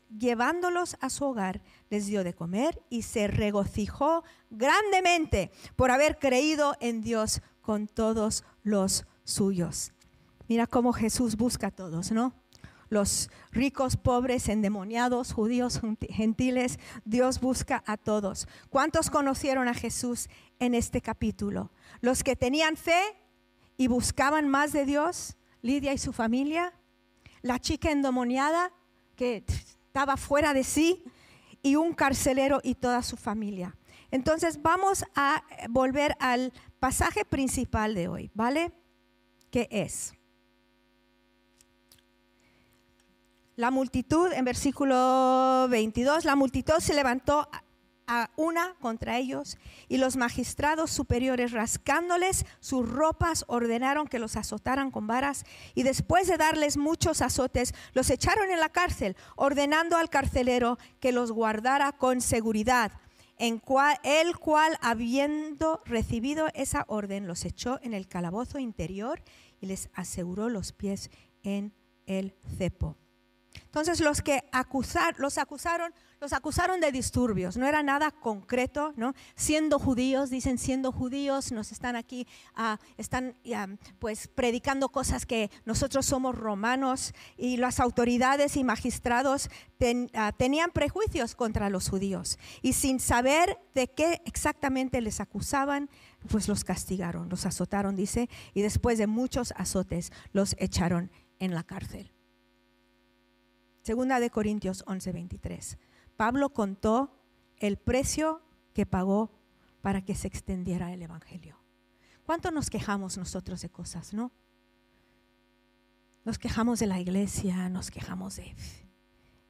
llevándolos 0.09 0.97
a 0.99 1.09
su 1.09 1.25
hogar, 1.25 1.61
les 1.89 2.05
dio 2.05 2.23
de 2.23 2.33
comer 2.33 2.81
y 2.89 3.03
se 3.03 3.27
regocijó 3.27 4.23
grandemente 4.49 5.51
por 5.75 5.91
haber 5.91 6.19
creído 6.19 6.75
en 6.79 7.01
Dios 7.01 7.41
con 7.61 7.87
todos 7.87 8.43
los 8.63 9.05
suyos. 9.23 9.93
Mira 10.47 10.67
cómo 10.67 10.93
Jesús 10.93 11.35
busca 11.35 11.67
a 11.67 11.71
todos, 11.71 12.11
¿no? 12.11 12.33
Los 12.89 13.31
ricos, 13.51 13.97
pobres, 13.97 14.49
endemoniados, 14.49 15.33
judíos, 15.33 15.81
gentiles, 16.09 16.77
Dios 17.05 17.39
busca 17.39 17.83
a 17.87 17.97
todos. 17.97 18.47
¿Cuántos 18.69 19.09
conocieron 19.09 19.67
a 19.67 19.73
Jesús 19.73 20.29
en 20.59 20.75
este 20.75 21.01
capítulo? 21.01 21.71
Los 22.01 22.23
que 22.23 22.35
tenían 22.35 22.77
fe 22.77 23.01
y 23.77 23.87
buscaban 23.87 24.47
más 24.47 24.73
de 24.73 24.85
Dios, 24.85 25.37
Lidia 25.63 25.93
y 25.93 25.97
su 25.97 26.13
familia, 26.13 26.73
la 27.43 27.59
chica 27.59 27.91
endemoniada 27.91 28.71
que 29.15 29.43
estaba 29.47 30.17
fuera 30.17 30.55
de 30.55 30.63
sí 30.63 31.03
y 31.61 31.75
un 31.75 31.93
carcelero 31.93 32.59
y 32.63 32.73
toda 32.73 33.03
su 33.03 33.15
familia. 33.15 33.77
Entonces 34.09 34.61
vamos 34.61 35.05
a 35.15 35.43
volver 35.69 36.15
al 36.19 36.51
pasaje 36.79 37.25
principal 37.25 37.93
de 37.93 38.07
hoy, 38.07 38.31
¿vale? 38.33 38.71
¿Qué 39.51 39.67
es? 39.69 40.13
La 43.55 43.69
multitud, 43.69 44.31
en 44.33 44.45
versículo 44.45 45.67
22, 45.69 46.25
la 46.25 46.35
multitud 46.35 46.79
se 46.79 46.95
levantó 46.95 47.47
una 48.35 48.75
contra 48.79 49.17
ellos 49.17 49.57
y 49.87 49.97
los 49.97 50.15
magistrados 50.15 50.91
superiores 50.91 51.51
rascándoles 51.51 52.45
sus 52.59 52.87
ropas 52.87 53.45
ordenaron 53.47 54.07
que 54.07 54.19
los 54.19 54.35
azotaran 54.35 54.91
con 54.91 55.07
varas 55.07 55.45
y 55.73 55.83
después 55.83 56.27
de 56.27 56.37
darles 56.37 56.77
muchos 56.77 57.21
azotes 57.21 57.73
los 57.93 58.09
echaron 58.09 58.49
en 58.51 58.59
la 58.59 58.69
cárcel 58.69 59.15
ordenando 59.35 59.97
al 59.97 60.09
carcelero 60.09 60.77
que 60.99 61.11
los 61.11 61.31
guardara 61.31 61.91
con 61.91 62.21
seguridad 62.21 62.91
en 63.37 63.59
cual, 63.59 63.97
el 64.03 64.37
cual 64.37 64.77
habiendo 64.81 65.81
recibido 65.85 66.47
esa 66.53 66.85
orden 66.87 67.27
los 67.27 67.45
echó 67.45 67.79
en 67.81 67.93
el 67.93 68.07
calabozo 68.07 68.59
interior 68.59 69.21
y 69.59 69.65
les 69.65 69.89
aseguró 69.93 70.49
los 70.49 70.71
pies 70.71 71.09
en 71.41 71.73
el 72.05 72.35
cepo. 72.57 72.97
Entonces 73.65 73.99
los 73.99 74.21
que 74.21 74.43
acusar, 74.51 75.15
los 75.19 75.37
acusaron 75.37 75.93
los 76.23 76.31
acusaron 76.31 76.79
de 76.79 76.93
disturbios, 76.93 77.57
no 77.57 77.67
era 77.67 77.83
nada 77.83 78.09
concreto, 78.09 78.93
¿no? 78.95 79.13
Siendo 79.35 79.77
judíos, 79.77 80.29
dicen 80.29 80.57
siendo 80.57 80.93
judíos, 80.93 81.51
nos 81.51 81.73
están 81.73 81.97
aquí, 81.97 82.25
ah, 82.55 82.79
están 82.97 83.35
pues 83.99 84.29
predicando 84.29 84.87
cosas 84.87 85.25
que 85.25 85.51
nosotros 85.65 86.05
somos 86.05 86.33
romanos 86.33 87.13
y 87.35 87.57
las 87.57 87.81
autoridades 87.81 88.55
y 88.55 88.63
magistrados 88.63 89.49
ah, 90.13 90.31
tenían 90.31 90.71
prejuicios 90.71 91.35
contra 91.35 91.69
los 91.69 91.89
judíos 91.89 92.39
y 92.61 92.71
sin 92.71 93.01
saber 93.01 93.59
de 93.75 93.89
qué 93.89 94.21
exactamente 94.23 95.01
les 95.01 95.19
acusaban, 95.19 95.89
pues 96.29 96.47
los 96.47 96.63
castigaron, 96.63 97.27
los 97.27 97.45
azotaron, 97.45 97.97
dice, 97.97 98.29
y 98.53 98.61
después 98.61 98.97
de 98.97 99.07
muchos 99.07 99.53
azotes 99.57 100.13
los 100.31 100.55
echaron 100.57 101.11
en 101.39 101.53
la 101.53 101.63
cárcel. 101.63 102.13
Segunda 103.83 104.21
de 104.21 104.29
Corintios 104.29 104.85
11:23. 104.87 105.77
Pablo 106.15 106.53
contó 106.53 107.19
el 107.57 107.77
precio 107.77 108.41
que 108.73 108.85
pagó 108.85 109.29
para 109.81 110.03
que 110.03 110.15
se 110.15 110.27
extendiera 110.27 110.93
el 110.93 111.01
Evangelio. 111.01 111.57
¿Cuánto 112.25 112.49
nos 112.51 112.69
quejamos 112.69 113.17
nosotros 113.17 113.61
de 113.61 113.69
cosas, 113.69 114.13
no? 114.13 114.31
Nos 116.23 116.39
quejamos 116.39 116.79
de 116.79 116.87
la 116.87 117.01
iglesia, 117.01 117.67
nos 117.69 117.91
quejamos 117.91 118.37
de... 118.37 118.55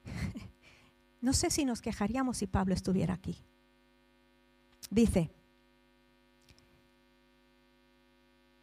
No 1.20 1.32
sé 1.32 1.48
si 1.50 1.64
nos 1.64 1.80
quejaríamos 1.80 2.36
si 2.38 2.46
Pablo 2.46 2.74
estuviera 2.74 3.14
aquí. 3.14 3.42
Dice, 4.90 5.30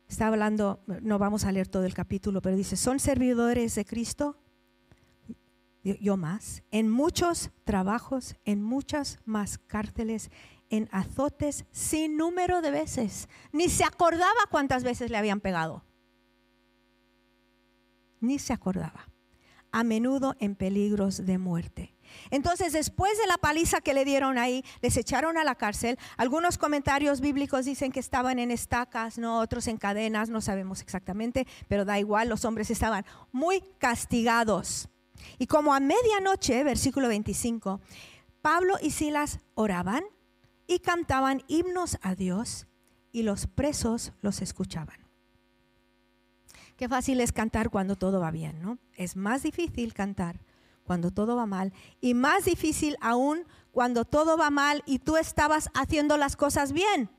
está 0.07 0.27
hablando, 0.27 0.83
no 1.01 1.17
vamos 1.17 1.45
a 1.45 1.51
leer 1.51 1.67
todo 1.67 1.85
el 1.85 1.95
capítulo, 1.95 2.39
pero 2.39 2.55
dice, 2.55 2.77
son 2.77 2.99
servidores 2.99 3.73
de 3.73 3.85
Cristo 3.85 4.37
yo 5.83 6.17
más, 6.17 6.63
en 6.71 6.89
muchos 6.89 7.51
trabajos, 7.63 8.35
en 8.45 8.61
muchas 8.61 9.19
más 9.25 9.57
cárceles, 9.57 10.29
en 10.69 10.87
azotes 10.91 11.65
sin 11.71 12.17
número 12.17 12.61
de 12.61 12.71
veces. 12.71 13.27
Ni 13.51 13.69
se 13.69 13.83
acordaba 13.83 14.47
cuántas 14.49 14.83
veces 14.83 15.11
le 15.11 15.17
habían 15.17 15.41
pegado. 15.41 15.83
Ni 18.19 18.39
se 18.39 18.53
acordaba. 18.53 19.09
A 19.71 19.83
menudo 19.83 20.35
en 20.39 20.55
peligros 20.55 21.25
de 21.25 21.37
muerte. 21.37 21.95
Entonces, 22.29 22.73
después 22.73 23.17
de 23.17 23.25
la 23.25 23.37
paliza 23.37 23.81
que 23.81 23.93
le 23.93 24.05
dieron 24.05 24.37
ahí, 24.37 24.63
les 24.81 24.97
echaron 24.97 25.37
a 25.37 25.43
la 25.43 25.55
cárcel. 25.55 25.97
Algunos 26.17 26.57
comentarios 26.57 27.21
bíblicos 27.21 27.65
dicen 27.65 27.91
que 27.91 28.01
estaban 28.01 28.37
en 28.37 28.51
estacas, 28.51 29.17
no 29.17 29.39
otros 29.39 29.67
en 29.67 29.77
cadenas, 29.77 30.29
no 30.29 30.41
sabemos 30.41 30.81
exactamente, 30.81 31.47
pero 31.67 31.85
da 31.85 31.99
igual, 31.99 32.29
los 32.29 32.45
hombres 32.45 32.69
estaban 32.69 33.05
muy 33.31 33.61
castigados. 33.77 34.89
Y 35.37 35.47
como 35.47 35.73
a 35.73 35.79
medianoche, 35.79 36.63
versículo 36.63 37.07
25, 37.07 37.81
Pablo 38.41 38.75
y 38.81 38.91
Silas 38.91 39.39
oraban 39.53 40.03
y 40.67 40.79
cantaban 40.79 41.43
himnos 41.47 41.97
a 42.01 42.15
Dios 42.15 42.67
y 43.11 43.23
los 43.23 43.47
presos 43.47 44.13
los 44.21 44.41
escuchaban. 44.41 44.97
Qué 46.77 46.89
fácil 46.89 47.21
es 47.21 47.31
cantar 47.31 47.69
cuando 47.69 47.95
todo 47.95 48.19
va 48.19 48.31
bien, 48.31 48.61
¿no? 48.61 48.79
Es 48.95 49.15
más 49.15 49.43
difícil 49.43 49.93
cantar 49.93 50.39
cuando 50.83 51.11
todo 51.11 51.35
va 51.35 51.45
mal 51.45 51.73
y 51.99 52.13
más 52.13 52.45
difícil 52.45 52.97
aún 53.01 53.45
cuando 53.71 54.03
todo 54.05 54.37
va 54.37 54.49
mal 54.49 54.81
y 54.85 54.99
tú 54.99 55.17
estabas 55.17 55.69
haciendo 55.73 56.17
las 56.17 56.35
cosas 56.35 56.71
bien. 56.73 57.09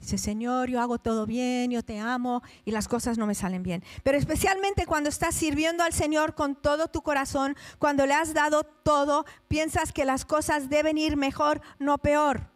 Dice, 0.00 0.16
Señor, 0.16 0.70
yo 0.70 0.80
hago 0.80 0.98
todo 0.98 1.26
bien, 1.26 1.70
yo 1.70 1.82
te 1.82 1.98
amo 1.98 2.42
y 2.64 2.70
las 2.70 2.88
cosas 2.88 3.18
no 3.18 3.26
me 3.26 3.34
salen 3.34 3.62
bien. 3.62 3.84
Pero 4.02 4.16
especialmente 4.16 4.86
cuando 4.86 5.10
estás 5.10 5.34
sirviendo 5.34 5.84
al 5.84 5.92
Señor 5.92 6.34
con 6.34 6.56
todo 6.56 6.88
tu 6.88 7.02
corazón, 7.02 7.54
cuando 7.78 8.06
le 8.06 8.14
has 8.14 8.32
dado 8.32 8.64
todo, 8.64 9.26
piensas 9.48 9.92
que 9.92 10.06
las 10.06 10.24
cosas 10.24 10.70
deben 10.70 10.96
ir 10.96 11.16
mejor, 11.16 11.60
no 11.78 11.98
peor. 11.98 12.50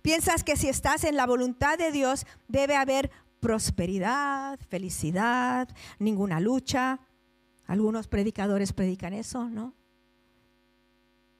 Piensas 0.00 0.44
que 0.44 0.56
si 0.56 0.68
estás 0.68 1.02
en 1.02 1.16
la 1.16 1.26
voluntad 1.26 1.76
de 1.76 1.90
Dios 1.90 2.24
debe 2.46 2.76
haber 2.76 3.10
prosperidad, 3.40 4.60
felicidad, 4.68 5.68
ninguna 5.98 6.38
lucha. 6.38 7.00
Algunos 7.66 8.06
predicadores 8.06 8.72
predican 8.72 9.12
eso, 9.12 9.48
¿no? 9.48 9.74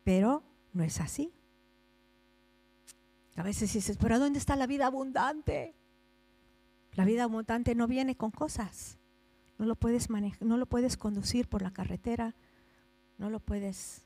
Pero 0.03 0.43
no 0.73 0.83
es 0.83 1.00
así. 1.00 1.36
A 3.37 3.43
veces 3.43 3.73
dices, 3.73 3.99
pero 3.99 4.19
¿dónde 4.19 4.38
está 4.38 4.57
la 4.57 4.66
vida 4.66 4.87
abundante? 4.87 5.75
La 6.93 7.05
vida 7.05 7.25
abundante 7.25 7.75
no 7.75 7.87
viene 7.87 8.16
con 8.16 8.31
cosas. 8.31 8.99
No 9.59 9.66
lo 9.66 9.76
puedes 9.76 10.11
manejar, 10.11 10.43
no 10.43 10.57
lo 10.57 10.66
puedes 10.66 10.97
conducir 10.97 11.49
por 11.49 11.62
la 11.62 11.73
carretera, 11.73 12.35
no 13.19 13.31
lo 13.31 13.40
puedes 13.40 14.05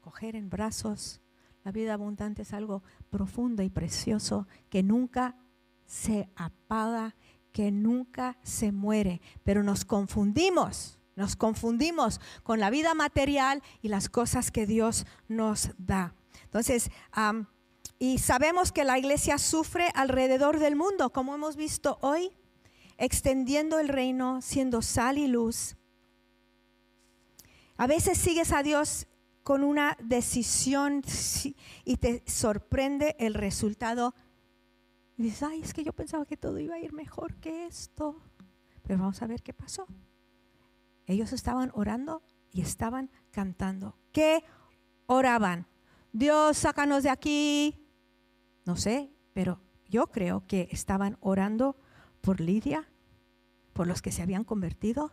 coger 0.00 0.36
en 0.36 0.50
brazos. 0.50 1.20
La 1.64 1.72
vida 1.72 1.94
abundante 1.94 2.42
es 2.42 2.52
algo 2.52 2.82
profundo 3.10 3.62
y 3.62 3.70
precioso 3.70 4.48
que 4.68 4.82
nunca 4.82 5.36
se 5.86 6.28
apaga, 6.34 7.14
que 7.52 7.70
nunca 7.70 8.38
se 8.42 8.72
muere, 8.72 9.20
pero 9.44 9.62
nos 9.62 9.84
confundimos, 9.84 10.98
nos 11.14 11.36
confundimos 11.36 12.20
con 12.42 12.58
la 12.58 12.70
vida 12.70 12.94
material 12.94 13.62
y 13.80 13.88
las 13.88 14.08
cosas 14.08 14.50
que 14.50 14.66
Dios 14.66 15.06
nos 15.28 15.70
da. 15.78 16.14
Entonces, 16.44 16.90
y 18.02 18.18
sabemos 18.18 18.72
que 18.72 18.82
la 18.82 18.98
iglesia 18.98 19.38
sufre 19.38 19.88
alrededor 19.94 20.58
del 20.58 20.74
mundo, 20.74 21.12
como 21.12 21.36
hemos 21.36 21.54
visto 21.54 21.98
hoy, 22.00 22.32
extendiendo 22.98 23.78
el 23.78 23.86
reino, 23.86 24.42
siendo 24.42 24.82
sal 24.82 25.18
y 25.18 25.28
luz. 25.28 25.76
A 27.76 27.86
veces 27.86 28.18
sigues 28.18 28.50
a 28.50 28.64
Dios 28.64 29.06
con 29.44 29.62
una 29.62 29.96
decisión 30.02 31.04
y 31.84 31.96
te 31.98 32.24
sorprende 32.26 33.14
el 33.20 33.34
resultado. 33.34 34.16
Y 35.16 35.22
dices, 35.22 35.44
ay, 35.44 35.62
es 35.62 35.72
que 35.72 35.84
yo 35.84 35.92
pensaba 35.92 36.26
que 36.26 36.36
todo 36.36 36.58
iba 36.58 36.74
a 36.74 36.80
ir 36.80 36.92
mejor 36.92 37.36
que 37.36 37.66
esto. 37.66 38.20
Pero 38.82 38.98
vamos 38.98 39.22
a 39.22 39.28
ver 39.28 39.44
qué 39.44 39.52
pasó. 39.52 39.86
Ellos 41.06 41.32
estaban 41.32 41.70
orando 41.72 42.24
y 42.50 42.62
estaban 42.62 43.12
cantando. 43.30 43.96
¿Qué 44.10 44.42
oraban? 45.06 45.68
Dios, 46.12 46.58
sácanos 46.58 47.04
de 47.04 47.10
aquí. 47.10 47.81
No 48.64 48.76
sé, 48.76 49.10
pero 49.32 49.60
yo 49.88 50.06
creo 50.08 50.46
que 50.46 50.68
estaban 50.70 51.16
orando 51.20 51.76
por 52.20 52.40
Lidia, 52.40 52.88
por 53.72 53.86
los 53.86 54.02
que 54.02 54.12
se 54.12 54.22
habían 54.22 54.44
convertido. 54.44 55.12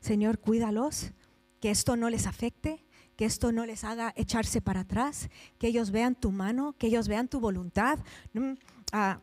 Señor, 0.00 0.38
cuídalos, 0.38 1.12
que 1.60 1.70
esto 1.70 1.96
no 1.96 2.10
les 2.10 2.26
afecte, 2.26 2.84
que 3.16 3.26
esto 3.26 3.52
no 3.52 3.66
les 3.66 3.84
haga 3.84 4.12
echarse 4.16 4.60
para 4.60 4.80
atrás, 4.80 5.28
que 5.58 5.68
ellos 5.68 5.90
vean 5.90 6.14
tu 6.14 6.30
mano, 6.32 6.74
que 6.78 6.86
ellos 6.86 7.06
vean 7.06 7.28
tu 7.28 7.38
voluntad. 7.38 7.98
Mm, 8.32 8.52
ah, 8.92 9.20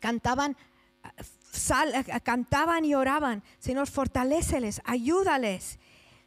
cantaban, 0.00 0.56
ah, 1.02 2.20
cantaban 2.20 2.84
y 2.84 2.94
oraban, 2.94 3.42
Señor, 3.58 3.88
fortaléceles, 3.88 4.82
ayúdales. 4.84 5.78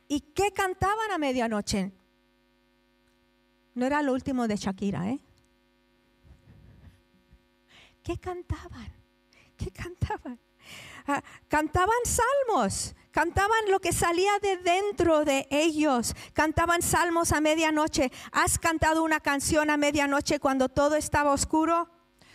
¿Y 0.07 0.21
qué 0.21 0.51
cantaban 0.51 1.11
a 1.11 1.17
medianoche? 1.17 1.91
No 3.75 3.85
era 3.85 4.01
lo 4.01 4.13
último 4.13 4.47
de 4.47 4.55
Shakira, 4.55 5.09
¿eh? 5.09 5.19
¿Qué 8.03 8.17
cantaban? 8.17 8.91
¿Qué 9.57 9.71
cantaban? 9.71 10.39
Ah, 11.07 11.23
cantaban 11.47 11.97
salmos, 12.05 12.95
cantaban 13.11 13.69
lo 13.69 13.79
que 13.79 13.93
salía 13.93 14.31
de 14.41 14.57
dentro 14.57 15.25
de 15.25 15.47
ellos, 15.49 16.15
cantaban 16.33 16.81
salmos 16.81 17.31
a 17.31 17.41
medianoche. 17.41 18.11
¿Has 18.31 18.59
cantado 18.59 19.03
una 19.03 19.19
canción 19.19 19.69
a 19.69 19.77
medianoche 19.77 20.39
cuando 20.39 20.69
todo 20.69 20.95
estaba 20.95 21.31
oscuro? 21.31 21.89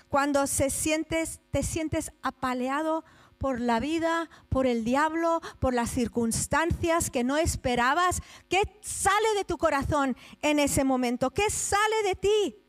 Cuando 0.08 0.46
se 0.46 0.70
sientes, 0.70 1.40
te 1.50 1.62
sientes 1.62 2.12
apaleado 2.22 3.04
por 3.38 3.60
la 3.60 3.80
vida, 3.80 4.30
por 4.48 4.66
el 4.66 4.84
diablo, 4.84 5.40
por 5.58 5.74
las 5.74 5.90
circunstancias 5.90 7.10
que 7.10 7.24
no 7.24 7.36
esperabas. 7.36 8.22
¿Qué 8.48 8.62
sale 8.82 9.34
de 9.36 9.44
tu 9.44 9.58
corazón 9.58 10.16
en 10.42 10.58
ese 10.58 10.84
momento? 10.84 11.30
¿Qué 11.30 11.50
sale 11.50 12.02
de 12.04 12.14
ti? 12.14 12.65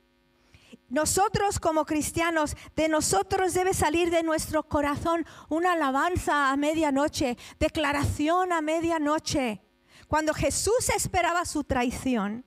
Nosotros 0.89 1.60
como 1.60 1.86
cristianos, 1.86 2.56
de 2.75 2.88
nosotros 2.88 3.53
debe 3.53 3.74
salir 3.74 4.10
de 4.10 4.24
nuestro 4.24 4.63
corazón 4.63 5.25
una 5.50 5.74
alabanza 5.74 6.51
a 6.51 6.56
medianoche, 6.56 7.38
declaración 7.60 8.53
a 8.53 8.62
medianoche. 8.62 9.62
Cuando 10.08 10.34
Jesús 10.34 10.89
esperaba 10.96 11.44
su 11.44 11.65
traición, 11.65 12.46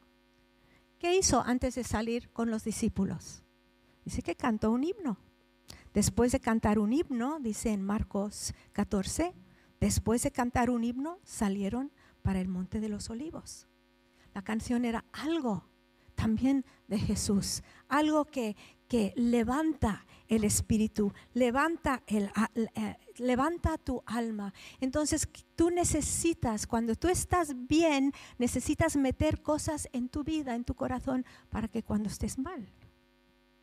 ¿qué 0.98 1.16
hizo 1.16 1.42
antes 1.42 1.74
de 1.74 1.84
salir 1.84 2.30
con 2.32 2.50
los 2.50 2.64
discípulos? 2.64 3.42
Dice 4.06 4.22
que 4.22 4.34
cantó 4.34 4.70
un 4.70 4.84
himno. 4.84 5.18
Después 5.92 6.32
de 6.32 6.40
cantar 6.40 6.78
un 6.78 6.92
himno, 6.94 7.40
dice 7.40 7.70
en 7.70 7.82
Marcos 7.82 8.54
14, 8.72 9.34
después 9.80 10.22
de 10.22 10.30
cantar 10.30 10.70
un 10.70 10.84
himno 10.84 11.18
salieron 11.24 11.92
para 12.22 12.40
el 12.40 12.48
monte 12.48 12.80
de 12.80 12.88
los 12.88 13.10
olivos. 13.10 13.66
La 14.32 14.42
canción 14.42 14.84
era 14.84 15.04
algo 15.12 15.64
también 16.14 16.64
de 16.86 16.98
Jesús, 16.98 17.62
algo 17.90 18.24
que, 18.24 18.56
que 18.88 19.12
levanta 19.16 20.06
el 20.30 20.44
espíritu, 20.44 21.12
levanta, 21.34 22.02
el, 22.06 22.30
eh, 22.54 22.96
levanta 23.18 23.76
tu 23.78 24.02
alma. 24.06 24.54
Entonces 24.80 25.28
tú 25.56 25.70
necesitas, 25.70 26.68
cuando 26.68 26.94
tú 26.94 27.08
estás 27.08 27.52
bien, 27.66 28.12
necesitas 28.38 28.96
meter 28.96 29.42
cosas 29.42 29.88
en 29.92 30.08
tu 30.08 30.22
vida, 30.22 30.54
en 30.54 30.64
tu 30.64 30.74
corazón, 30.74 31.26
para 31.50 31.66
que 31.66 31.82
cuando 31.82 32.08
estés 32.08 32.38
mal, 32.38 32.64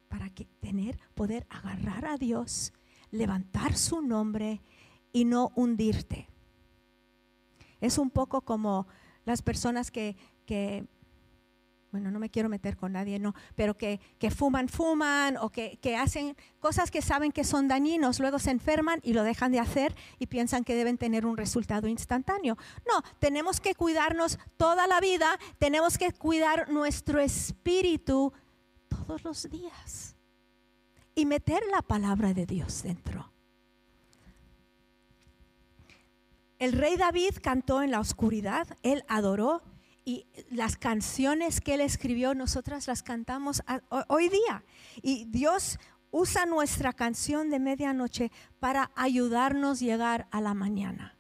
para 0.09 0.29
que 0.29 0.45
tener, 0.59 0.99
poder 1.15 1.47
agarrar 1.49 2.05
a 2.05 2.17
Dios, 2.17 2.73
levantar 3.11 3.77
su 3.77 4.01
nombre 4.01 4.61
y 5.13 5.23
no 5.23 5.53
hundirte. 5.55 6.27
Es 7.79 7.97
un 7.97 8.09
poco 8.09 8.41
como 8.41 8.87
las 9.23 9.41
personas 9.41 9.89
que, 9.89 10.17
que 10.45 10.85
bueno, 11.91 12.11
no 12.11 12.19
me 12.19 12.29
quiero 12.29 12.49
meter 12.49 12.75
con 12.75 12.93
nadie, 12.93 13.17
no, 13.17 13.33
pero 13.55 13.77
que, 13.77 13.99
fuman, 14.35 14.67
fuman 14.67 15.37
o 15.37 15.49
que, 15.49 15.79
que, 15.81 15.95
hacen 15.95 16.35
cosas 16.59 16.91
que 16.91 17.01
saben 17.01 17.31
que 17.31 17.43
son 17.43 17.67
dañinos, 17.67 18.19
luego 18.19 18.39
se 18.39 18.51
enferman 18.51 18.99
y 19.03 19.13
lo 19.13 19.23
dejan 19.23 19.51
de 19.51 19.59
hacer 19.59 19.95
y 20.19 20.27
piensan 20.27 20.63
que 20.63 20.75
deben 20.75 20.97
tener 20.97 21.25
un 21.25 21.37
resultado 21.37 21.87
instantáneo. 21.87 22.57
No, 22.87 23.01
tenemos 23.19 23.61
que 23.61 23.73
cuidarnos 23.73 24.37
toda 24.57 24.85
la 24.87 24.99
vida, 24.99 25.39
tenemos 25.59 25.97
que 25.97 26.11
cuidar 26.11 26.69
nuestro 26.69 27.19
espíritu 27.19 28.33
todos 28.89 29.23
los 29.23 29.49
días 29.49 30.15
y 31.15 31.25
meter 31.25 31.63
la 31.71 31.81
palabra 31.81 32.33
de 32.33 32.45
Dios 32.45 32.83
dentro. 32.83 33.31
El 36.59 36.73
rey 36.73 36.97
David 36.97 37.35
cantó 37.41 37.81
en 37.81 37.91
la 37.91 37.99
oscuridad, 37.99 38.67
él 38.81 39.03
adoró 39.07 39.61
y 40.07 40.25
las 40.49 40.77
canciones 40.77 41.59
que 41.59 41.73
él 41.73 41.81
escribió, 41.81 42.33
nosotras 42.33 42.87
las 42.87 43.03
cantamos 43.03 43.61
hoy 44.07 44.29
día. 44.29 44.63
Y 45.01 45.25
Dios 45.25 45.79
usa 46.11 46.45
nuestra 46.45 46.93
canción 46.93 47.49
de 47.49 47.59
medianoche 47.59 48.31
para 48.61 48.89
ayudarnos 48.95 49.81
a 49.81 49.85
llegar 49.85 50.27
a 50.31 50.39
la 50.39 50.53
mañana, 50.53 51.17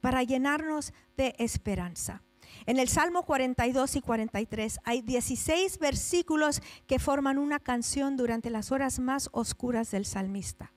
para 0.00 0.22
llenarnos 0.22 0.94
de 1.18 1.34
esperanza. 1.36 2.22
En 2.64 2.78
el 2.78 2.88
Salmo 2.88 3.26
42 3.26 3.96
y 3.96 4.00
43 4.00 4.78
hay 4.84 5.02
16 5.02 5.78
versículos 5.80 6.62
que 6.86 6.98
forman 6.98 7.36
una 7.36 7.60
canción 7.60 8.16
durante 8.16 8.48
las 8.48 8.72
horas 8.72 9.00
más 9.00 9.28
oscuras 9.32 9.90
del 9.90 10.06
salmista 10.06 10.72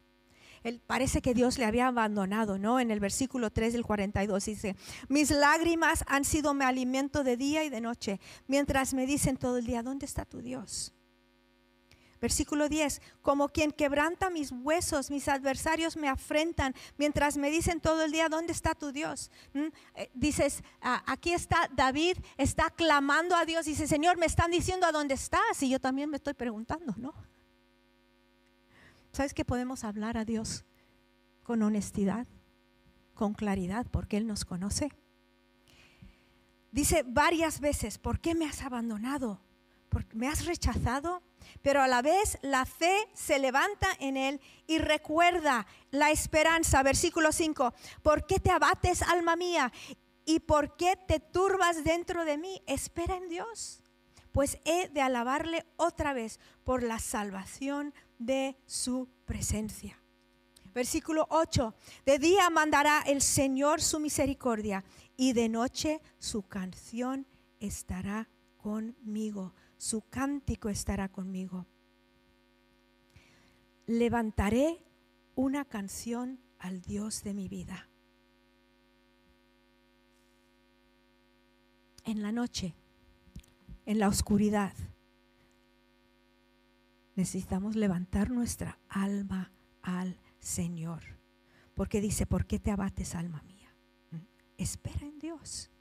parece 0.86 1.22
que 1.22 1.34
Dios 1.34 1.58
le 1.58 1.66
había 1.66 1.88
abandonado, 1.88 2.58
¿no? 2.58 2.80
En 2.80 2.92
el 2.92 3.00
versículo 3.00 3.52
3 3.52 3.74
del 3.74 3.84
42 3.84 4.46
dice, 4.46 4.76
mis 5.10 5.32
lágrimas 5.32 6.04
han 6.08 6.26
sido 6.26 6.54
mi 6.54 6.64
alimento 6.64 7.24
de 7.24 7.38
día 7.38 7.64
y 7.64 7.70
de 7.70 7.82
noche, 7.82 8.20
mientras 8.48 8.94
me 8.94 9.06
dicen 9.06 9.38
todo 9.38 9.58
el 9.58 9.66
día, 9.66 9.84
¿dónde 9.84 10.06
está 10.06 10.26
tu 10.26 10.42
Dios? 10.42 10.94
Versículo 12.22 12.70
10, 12.70 13.02
como 13.22 13.50
quien 13.50 13.74
quebranta 13.74 14.30
mis 14.30 14.54
huesos, 14.54 15.12
mis 15.12 15.28
adversarios 15.28 15.98
me 15.98 16.08
afrentan, 16.08 16.74
mientras 16.98 17.36
me 17.36 17.52
dicen 17.52 17.82
todo 17.82 18.02
el 18.06 18.14
día, 18.14 18.30
¿dónde 18.30 18.54
está 18.54 18.76
tu 18.76 18.94
Dios? 18.94 19.30
¿Mm? 19.54 19.66
Eh, 19.96 20.10
dices, 20.14 20.64
aquí 20.80 21.34
está 21.34 21.70
David, 21.76 22.18
está 22.38 22.70
clamando 22.70 23.36
a 23.36 23.44
Dios, 23.44 23.66
dice, 23.66 23.88
Señor, 23.88 24.18
me 24.18 24.26
están 24.26 24.52
diciendo 24.52 24.88
a 24.88 24.94
dónde 24.94 25.16
estás, 25.16 25.62
y 25.62 25.70
yo 25.70 25.82
también 25.82 26.10
me 26.10 26.16
estoy 26.16 26.34
preguntando, 26.34 26.94
¿no? 26.96 27.14
¿Sabes 29.14 29.36
que 29.36 29.46
podemos 29.46 29.84
hablar 29.84 30.18
a 30.18 30.26
Dios 30.26 30.66
con 31.44 31.62
honestidad, 31.62 32.26
con 33.14 33.36
claridad, 33.36 33.86
porque 33.92 34.18
Él 34.18 34.26
nos 34.26 34.44
conoce? 34.44 34.90
Dice 36.72 37.04
varias 37.06 37.60
veces, 37.60 38.00
¿por 38.00 38.20
qué 38.20 38.34
me 38.34 38.48
has 38.48 38.64
abandonado? 38.64 39.40
¿Me 40.14 40.28
has 40.28 40.48
rechazado? 40.48 41.22
Pero 41.62 41.84
a 41.84 41.88
la 41.88 42.02
vez 42.02 42.40
la 42.42 42.66
fe 42.66 43.08
se 43.14 43.38
levanta 43.38 43.88
en 44.00 44.18
Él 44.18 44.42
y 44.66 44.80
recuerda 44.80 45.68
la 45.92 46.10
esperanza. 46.10 46.82
Versículo 46.82 47.32
5, 47.32 47.72
¿por 48.02 48.26
qué 48.26 48.40
te 48.40 48.50
abates, 48.50 49.04
alma 49.04 49.36
mía? 49.36 49.72
¿Y 50.26 50.40
por 50.40 50.76
qué 50.76 50.96
te 51.08 51.20
turbas 51.20 51.84
dentro 51.84 52.26
de 52.26 52.40
mí? 52.40 52.64
Espera 52.66 53.16
en 53.16 53.30
Dios, 53.30 53.83
pues 54.34 54.58
he 54.66 54.90
de 54.90 55.02
alabarle 55.02 55.64
otra 55.78 56.12
vez 56.12 56.40
por 56.66 56.84
la 56.84 57.00
salvación 57.00 57.94
de 58.18 58.58
su 58.66 59.08
presencia. 59.26 59.98
Versículo 60.74 61.28
8. 61.30 61.76
De 62.06 62.18
día 62.18 62.50
mandará 62.50 63.04
el 63.06 63.22
Señor 63.22 63.80
su 63.80 64.00
misericordia 64.00 64.84
y 65.16 65.34
de 65.34 65.48
noche 65.48 66.02
su 66.18 66.42
canción 66.42 67.28
estará 67.60 68.28
conmigo. 68.58 69.54
Su 69.78 70.02
cántico 70.02 70.68
estará 70.68 71.10
conmigo. 71.10 71.68
Levantaré 73.86 74.84
una 75.36 75.64
canción 75.64 76.40
al 76.58 76.82
Dios 76.82 77.24
de 77.24 77.36
mi 77.36 77.48
vida. 77.48 77.88
En 82.06 82.24
la 82.24 82.32
noche, 82.32 82.74
en 83.86 84.00
la 84.00 84.08
oscuridad 84.08 84.74
necesitamos 87.16 87.76
levantar 87.76 88.32
nuestra 88.32 88.80
alma 88.90 89.52
al 89.82 90.20
Señor. 90.40 91.04
Porque 91.76 92.02
dice, 92.02 92.26
¿por 92.26 92.46
qué 92.46 92.60
te 92.60 92.72
abates, 92.72 93.16
alma 93.16 93.42
mía? 93.44 93.76
Espera 94.58 95.06
en 95.06 95.20
Dios. 95.20 95.72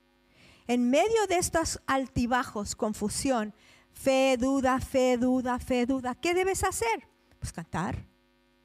En 0.66 0.90
medio 0.90 1.26
de 1.28 1.36
estos 1.36 1.80
altibajos, 1.86 2.76
confusión, 2.76 3.54
fe, 3.92 4.36
duda, 4.38 4.80
fe, 4.80 5.18
duda, 5.18 5.58
fe, 5.58 5.86
duda, 5.86 6.14
¿qué 6.14 6.34
debes 6.34 6.64
hacer? 6.64 7.08
Pues 7.38 7.52
cantar. 7.52 8.06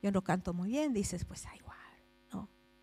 Yo 0.01 0.11
no 0.11 0.23
canto 0.23 0.53
muy 0.53 0.69
bien, 0.69 0.93
dices, 0.93 1.25
pues 1.25 1.43
da 1.43 1.53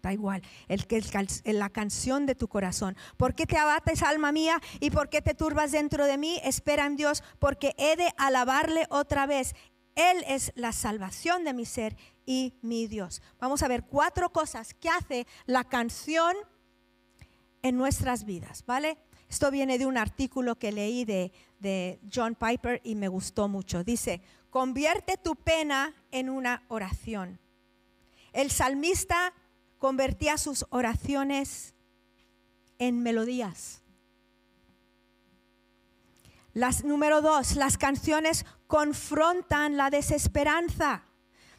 da 0.05 0.13
igual. 0.13 0.43
El 0.69 0.87
que 0.87 1.03
la 1.45 1.71
canción 1.71 2.27
de 2.27 2.35
tu 2.35 2.47
corazón. 2.49 2.97
¿Por 3.17 3.35
qué 3.35 3.47
te 3.47 3.57
abates, 3.57 4.03
alma 4.03 4.33
mía? 4.33 4.61
¿Y 4.81 4.91
por 4.91 5.09
qué 5.09 5.21
te 5.21 5.35
turbas 5.35 5.73
dentro 5.73 6.07
de 6.07 6.19
mí? 6.19 6.41
Espera 6.45 6.87
en 6.87 6.97
Dios, 6.97 7.25
porque 7.39 7.75
he 7.79 7.97
de 7.97 8.13
alabarle 8.17 8.87
otra 8.91 9.27
vez. 9.27 9.55
Él 9.97 10.25
es 10.27 10.53
la 10.57 10.73
salvación 10.73 11.45
de 11.45 11.55
mi 11.55 11.65
ser 11.65 11.97
y 12.27 12.55
mi 12.63 12.87
Dios. 12.87 13.23
Vamos 13.39 13.63
a 13.63 13.69
ver 13.69 13.85
cuatro 13.85 14.31
cosas 14.31 14.75
que 14.75 14.89
hace 14.89 15.27
la 15.47 15.65
canción 15.65 16.37
en 17.63 17.77
nuestras 17.77 18.25
vidas, 18.25 18.65
¿vale? 18.67 18.99
Esto 19.29 19.51
viene 19.51 19.79
de 19.79 19.87
un 19.87 19.97
artículo 19.97 20.57
que 20.57 20.73
leí 20.73 21.05
de, 21.05 21.33
de 21.61 21.99
John 22.13 22.35
Piper 22.35 22.81
y 22.85 22.95
me 22.95 23.09
gustó 23.09 23.49
mucho. 23.49 23.83
Dice, 23.83 24.21
convierte 24.51 25.17
tu 25.17 25.35
pena 25.37 25.95
en 26.11 26.29
una 26.29 26.65
oración. 26.69 27.41
El 28.33 28.51
salmista 28.51 29.33
convertía 29.85 30.39
sus 30.39 30.65
oraciones 30.71 31.75
en 32.79 33.03
melodías. 33.03 33.83
Las, 36.55 36.85
número 36.85 37.21
dos, 37.21 37.55
las 37.57 37.77
canciones 37.77 38.47
confrontan 38.67 39.77
la 39.77 39.91
desesperanza. 39.91 41.05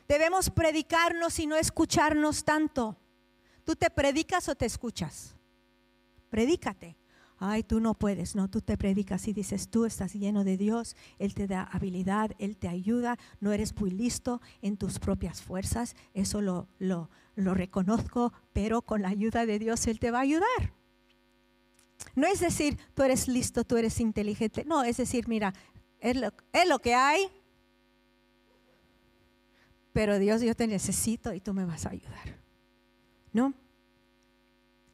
Debemos 0.08 0.50
predicarnos 0.50 1.38
y 1.38 1.46
no 1.46 1.56
escucharnos 1.56 2.44
tanto. 2.44 2.98
¿Tú 3.64 3.76
te 3.76 3.92
predicas 3.92 4.50
o 4.50 4.56
te 4.56 4.66
escuchas? 4.66 5.36
Predícate. 6.32 6.98
Ay, 7.38 7.62
tú 7.62 7.80
no 7.80 7.94
puedes, 7.94 8.36
no, 8.36 8.50
tú 8.50 8.60
te 8.60 8.76
predicas 8.76 9.28
y 9.28 9.34
dices, 9.34 9.70
tú 9.70 9.86
estás 9.86 10.14
lleno 10.14 10.44
de 10.44 10.58
Dios, 10.58 10.96
Él 11.20 11.36
te 11.36 11.46
da 11.46 11.64
habilidad, 11.64 12.32
Él 12.40 12.58
te 12.58 12.70
ayuda, 12.70 13.20
no 13.40 13.52
eres 13.52 13.76
muy 13.76 13.92
listo 13.92 14.42
en 14.64 14.78
tus 14.78 14.98
propias 15.00 15.42
fuerzas, 15.42 15.96
eso 16.14 16.40
lo, 16.42 16.70
lo, 16.80 17.10
lo 17.36 17.54
reconozco, 17.54 18.34
pero 18.54 18.82
con 18.82 19.02
la 19.02 19.10
ayuda 19.10 19.46
de 19.46 19.60
Dios 19.60 19.88
Él 19.88 20.00
te 20.00 20.12
va 20.12 20.20
a 20.20 20.22
ayudar. 20.22 20.74
No 22.16 22.28
es 22.28 22.40
decir, 22.40 22.78
tú 22.94 23.04
eres 23.04 23.28
listo, 23.28 23.64
tú 23.64 23.78
eres 23.78 24.00
inteligente, 24.00 24.64
no, 24.66 24.84
es 24.84 24.98
decir, 24.98 25.28
mira, 25.28 25.54
es 26.00 26.16
lo, 26.68 26.80
que 26.80 26.94
hay, 26.94 27.28
pero 29.92 30.20
Dios, 30.20 30.42
yo 30.42 30.56
te 30.56 30.68
necesito 30.68 31.34
y 31.34 31.42
tú 31.42 31.54
me 31.54 31.66
vas 31.66 31.86
a 31.86 31.90
ayudar. 31.90 32.40
¿No? 33.34 33.54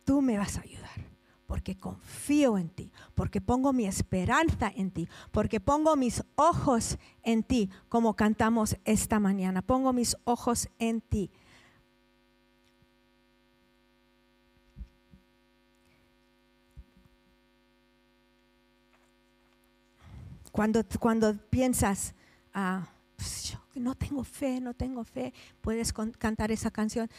Tú 0.03 0.21
me 0.21 0.37
vas 0.37 0.57
a 0.57 0.61
ayudar 0.61 1.11
porque 1.51 1.75
confío 1.75 2.57
en 2.57 2.69
ti, 2.69 2.93
porque 3.13 3.41
pongo 3.41 3.73
mi 3.73 3.85
esperanza 3.85 4.71
en 4.73 4.89
ti, 4.89 5.09
porque 5.31 5.59
pongo 5.59 5.97
mis 5.97 6.23
ojos 6.35 6.97
en 7.23 7.43
ti, 7.43 7.69
como 7.89 8.15
cantamos 8.15 8.77
esta 8.85 9.19
mañana, 9.19 9.61
pongo 9.61 9.91
mis 9.91 10.15
ojos 10.23 10.69
en 10.79 11.01
ti. 11.01 11.29
Cuando, 20.51 20.83
cuando 20.99 21.37
piensas, 21.49 22.13
ah, 22.53 22.87
pues 23.15 23.57
no 23.75 23.95
tengo 23.95 24.23
fe, 24.23 24.59
no 24.59 24.73
tengo 24.73 25.03
fe, 25.03 25.33
puedes 25.61 25.93
cantar 25.93 26.51
esa 26.51 26.71
canción, 26.71 27.09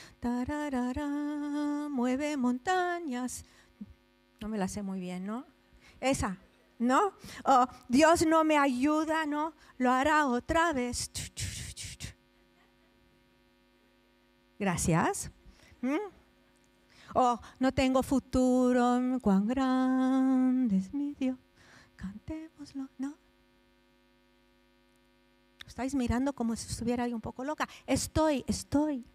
mueve 1.91 2.37
montañas, 2.37 3.45
no 4.41 4.49
me 4.49 4.59
la 4.59 4.69
sé 4.69 4.83
muy 4.83 5.01
bien, 5.01 5.25
¿no? 5.25 5.47
Esa, 6.01 6.37
¿no? 6.79 7.13
O 7.45 7.67
Dios 7.89 8.27
no 8.27 8.45
me 8.45 8.59
ayuda, 8.59 9.25
¿no? 9.25 9.55
Lo 9.79 9.93
hará 9.93 10.27
otra 10.27 10.73
vez. 10.73 11.11
Gracias. 14.59 15.31
¿Mm? 15.81 15.97
O 17.15 17.41
no 17.59 17.73
tengo 17.73 18.03
futuro, 18.03 19.19
cuán 19.21 19.47
grande 19.47 20.77
es 20.79 20.93
mi 20.93 21.15
Dios. 21.15 21.39
Cantémoslo, 21.97 22.89
¿no? 22.99 23.22
Estáis 25.73 25.95
mirando 25.95 26.35
como 26.35 26.55
si 26.55 26.71
estuviera 26.71 27.05
ahí 27.05 27.15
un 27.15 27.23
poco 27.23 27.45
loca. 27.45 27.67
Estoy, 27.87 28.45
estoy 28.47 29.07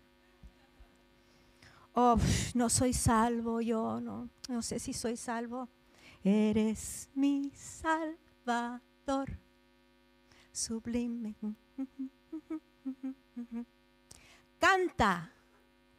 oh, 1.93 2.17
no 2.55 2.67
soy 2.67 2.93
salvo 2.93 3.61
yo, 3.61 4.01
no, 4.01 4.27
no 4.49 4.63
sé 4.63 4.79
si 4.79 4.91
soy 4.91 5.17
salvo. 5.17 5.69
Eres 6.23 7.11
mi 7.13 7.51
salvador, 7.53 9.37
sublime. 10.51 11.35
Canta 14.57 15.31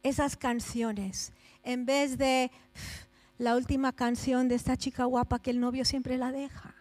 esas 0.03 0.35
canciones 0.35 1.31
en 1.63 1.85
vez 1.85 2.17
de 2.17 2.51
la 3.37 3.55
última 3.55 3.93
canción 3.93 4.49
de 4.49 4.55
esta 4.55 4.75
chica 4.75 5.05
guapa 5.05 5.39
que 5.39 5.51
el 5.51 5.61
novio 5.61 5.85
siempre 5.85 6.17
la 6.17 6.33
deja. 6.33 6.75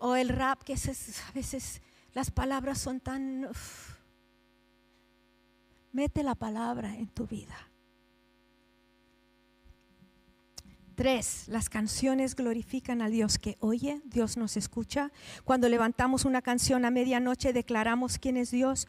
O 0.00 0.16
el 0.16 0.30
rap 0.30 0.62
que 0.62 0.72
a 0.74 1.32
veces 1.32 1.82
las 2.14 2.30
palabras 2.30 2.78
son 2.78 3.00
tan... 3.00 3.48
Mete 5.92 6.22
la 6.22 6.34
palabra 6.34 6.96
en 6.96 7.06
tu 7.08 7.26
vida. 7.26 7.54
Tres, 10.94 11.48
las 11.48 11.68
canciones 11.68 12.34
glorifican 12.34 13.02
a 13.02 13.08
Dios 13.08 13.38
que 13.38 13.56
oye, 13.60 14.00
Dios 14.04 14.36
nos 14.36 14.56
escucha. 14.56 15.10
Cuando 15.44 15.68
levantamos 15.68 16.24
una 16.24 16.42
canción 16.42 16.84
a 16.84 16.90
medianoche 16.90 17.52
declaramos 17.52 18.18
quién 18.18 18.36
es 18.36 18.50
Dios. 18.50 18.88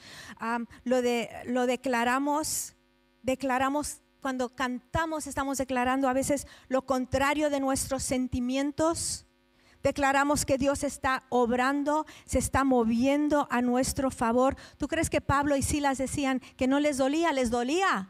lo, 0.83 1.01
de, 1.01 1.29
lo 1.45 1.67
declaramos, 1.67 2.75
declaramos, 3.21 4.01
cuando 4.21 4.49
cantamos 4.49 5.27
estamos 5.27 5.57
declarando 5.57 6.07
a 6.07 6.13
veces 6.13 6.47
lo 6.69 6.85
contrario 6.85 7.49
de 7.49 7.59
nuestros 7.59 8.03
sentimientos. 8.03 9.25
Declaramos 9.83 10.45
que 10.45 10.57
Dios 10.57 10.83
está 10.83 11.23
obrando, 11.29 12.05
se 12.25 12.39
está 12.39 12.63
moviendo 12.63 13.47
a 13.49 13.61
nuestro 13.61 14.11
favor. 14.11 14.55
¿Tú 14.77 14.87
crees 14.87 15.09
que 15.09 15.21
Pablo 15.21 15.55
y 15.55 15.61
Silas 15.61 15.97
decían 15.97 16.41
que 16.57 16.67
no 16.67 16.79
les 16.79 16.97
dolía? 16.97 17.31
Les 17.33 17.49
dolía. 17.49 18.09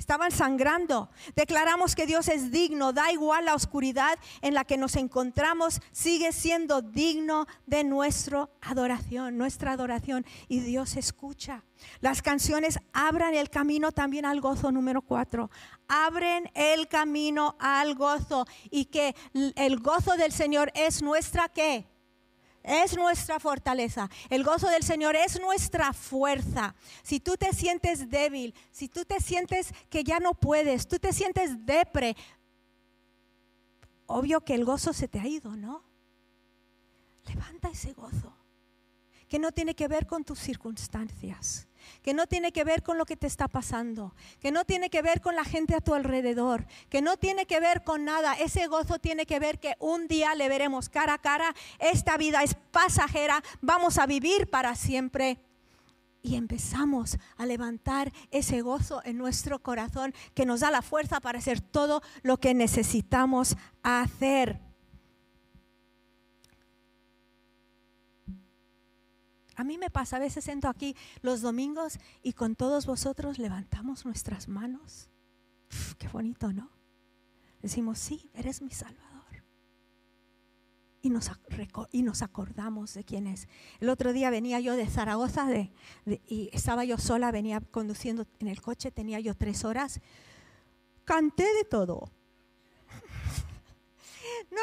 Estaban 0.00 0.30
sangrando. 0.30 1.10
Declaramos 1.36 1.94
que 1.94 2.06
Dios 2.06 2.28
es 2.28 2.50
digno, 2.50 2.94
da 2.94 3.12
igual 3.12 3.44
la 3.44 3.54
oscuridad 3.54 4.18
en 4.40 4.54
la 4.54 4.64
que 4.64 4.78
nos 4.78 4.96
encontramos, 4.96 5.82
sigue 5.92 6.32
siendo 6.32 6.80
digno 6.80 7.46
de 7.66 7.84
nuestra 7.84 8.48
adoración, 8.62 9.36
nuestra 9.36 9.72
adoración. 9.72 10.24
Y 10.48 10.60
Dios 10.60 10.96
escucha. 10.96 11.64
Las 12.00 12.22
canciones 12.22 12.78
abran 12.94 13.34
el 13.34 13.50
camino 13.50 13.92
también 13.92 14.24
al 14.24 14.40
gozo 14.40 14.72
número 14.72 15.02
cuatro. 15.02 15.50
Abren 15.86 16.50
el 16.54 16.88
camino 16.88 17.56
al 17.60 17.94
gozo 17.94 18.46
y 18.70 18.86
que 18.86 19.14
el 19.34 19.80
gozo 19.80 20.16
del 20.16 20.32
Señor 20.32 20.72
es 20.74 21.02
nuestra 21.02 21.50
qué? 21.50 21.86
Es 22.62 22.96
nuestra 22.96 23.40
fortaleza. 23.40 24.10
El 24.28 24.44
gozo 24.44 24.68
del 24.68 24.82
Señor 24.82 25.16
es 25.16 25.40
nuestra 25.40 25.92
fuerza. 25.92 26.74
Si 27.02 27.20
tú 27.20 27.36
te 27.36 27.52
sientes 27.52 28.10
débil, 28.10 28.54
si 28.70 28.88
tú 28.88 29.04
te 29.04 29.20
sientes 29.20 29.72
que 29.88 30.04
ya 30.04 30.20
no 30.20 30.34
puedes, 30.34 30.86
tú 30.86 30.98
te 30.98 31.12
sientes 31.12 31.64
depre, 31.64 32.16
obvio 34.06 34.42
que 34.42 34.54
el 34.54 34.64
gozo 34.64 34.92
se 34.92 35.08
te 35.08 35.20
ha 35.20 35.26
ido, 35.26 35.56
¿no? 35.56 35.82
Levanta 37.26 37.70
ese 37.70 37.92
gozo, 37.92 38.36
que 39.28 39.38
no 39.38 39.52
tiene 39.52 39.74
que 39.74 39.88
ver 39.88 40.06
con 40.06 40.24
tus 40.24 40.38
circunstancias 40.38 41.69
que 42.02 42.14
no 42.14 42.26
tiene 42.26 42.52
que 42.52 42.64
ver 42.64 42.82
con 42.82 42.98
lo 42.98 43.06
que 43.06 43.16
te 43.16 43.26
está 43.26 43.48
pasando, 43.48 44.14
que 44.40 44.52
no 44.52 44.64
tiene 44.64 44.90
que 44.90 45.02
ver 45.02 45.20
con 45.20 45.36
la 45.36 45.44
gente 45.44 45.74
a 45.74 45.80
tu 45.80 45.94
alrededor, 45.94 46.66
que 46.88 47.02
no 47.02 47.16
tiene 47.16 47.46
que 47.46 47.60
ver 47.60 47.84
con 47.84 48.04
nada. 48.04 48.34
Ese 48.34 48.66
gozo 48.66 48.98
tiene 48.98 49.26
que 49.26 49.38
ver 49.38 49.58
que 49.58 49.74
un 49.78 50.08
día 50.08 50.34
le 50.34 50.48
veremos 50.48 50.88
cara 50.88 51.14
a 51.14 51.18
cara. 51.18 51.54
Esta 51.78 52.16
vida 52.16 52.42
es 52.42 52.54
pasajera, 52.54 53.42
vamos 53.60 53.98
a 53.98 54.06
vivir 54.06 54.48
para 54.48 54.74
siempre. 54.74 55.38
Y 56.22 56.36
empezamos 56.36 57.16
a 57.38 57.46
levantar 57.46 58.12
ese 58.30 58.60
gozo 58.60 59.00
en 59.04 59.16
nuestro 59.16 59.58
corazón 59.60 60.14
que 60.34 60.44
nos 60.44 60.60
da 60.60 60.70
la 60.70 60.82
fuerza 60.82 61.20
para 61.20 61.38
hacer 61.38 61.60
todo 61.60 62.02
lo 62.22 62.36
que 62.38 62.52
necesitamos 62.52 63.56
hacer. 63.82 64.60
A 69.60 69.64
mí 69.64 69.76
me 69.76 69.90
pasa, 69.90 70.16
a 70.16 70.20
veces 70.20 70.42
siento 70.42 70.68
aquí 70.68 70.96
los 71.20 71.42
domingos 71.42 71.98
y 72.22 72.32
con 72.32 72.56
todos 72.56 72.86
vosotros 72.86 73.38
levantamos 73.38 74.06
nuestras 74.06 74.48
manos. 74.48 75.10
qué 75.98 76.08
bonito, 76.08 76.50
¿no? 76.50 76.70
Decimos, 77.60 77.98
sí, 77.98 78.30
eres 78.32 78.62
mi 78.62 78.70
Salvador. 78.70 79.44
Y 81.02 81.10
nos, 81.10 81.30
y 81.92 82.00
nos 82.00 82.22
acordamos 82.22 82.94
de 82.94 83.04
quién 83.04 83.26
es. 83.26 83.48
El 83.80 83.90
otro 83.90 84.14
día 84.14 84.30
venía 84.30 84.60
yo 84.60 84.76
de 84.76 84.86
Zaragoza 84.86 85.46
y 86.06 86.48
estaba 86.54 86.86
yo 86.86 86.96
sola, 86.96 87.30
venía 87.30 87.60
conduciendo 87.60 88.26
en 88.38 88.48
el 88.48 88.62
coche, 88.62 88.90
tenía 88.90 89.20
yo 89.20 89.34
tres 89.34 89.66
horas. 89.66 90.00
Canté 91.04 91.44
de 91.44 91.64
todo. 91.64 92.10
no, 94.50 94.62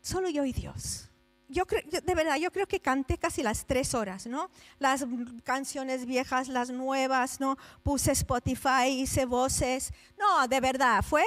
solo 0.00 0.30
yo 0.30 0.46
y 0.46 0.54
Dios 0.54 1.10
yo 1.48 1.66
creo, 1.66 1.82
de 1.84 2.14
verdad, 2.14 2.36
yo 2.36 2.50
creo 2.50 2.66
que 2.66 2.80
canté 2.80 3.18
casi 3.18 3.42
las 3.42 3.66
tres 3.66 3.94
horas, 3.94 4.26
¿no? 4.26 4.50
Las 4.78 5.06
canciones 5.44 6.06
viejas, 6.06 6.48
las 6.48 6.70
nuevas, 6.70 7.40
¿no? 7.40 7.56
Puse 7.82 8.12
Spotify, 8.12 8.88
hice 8.88 9.26
voces. 9.26 9.92
No, 10.18 10.48
de 10.48 10.60
verdad, 10.60 11.02
fue. 11.02 11.24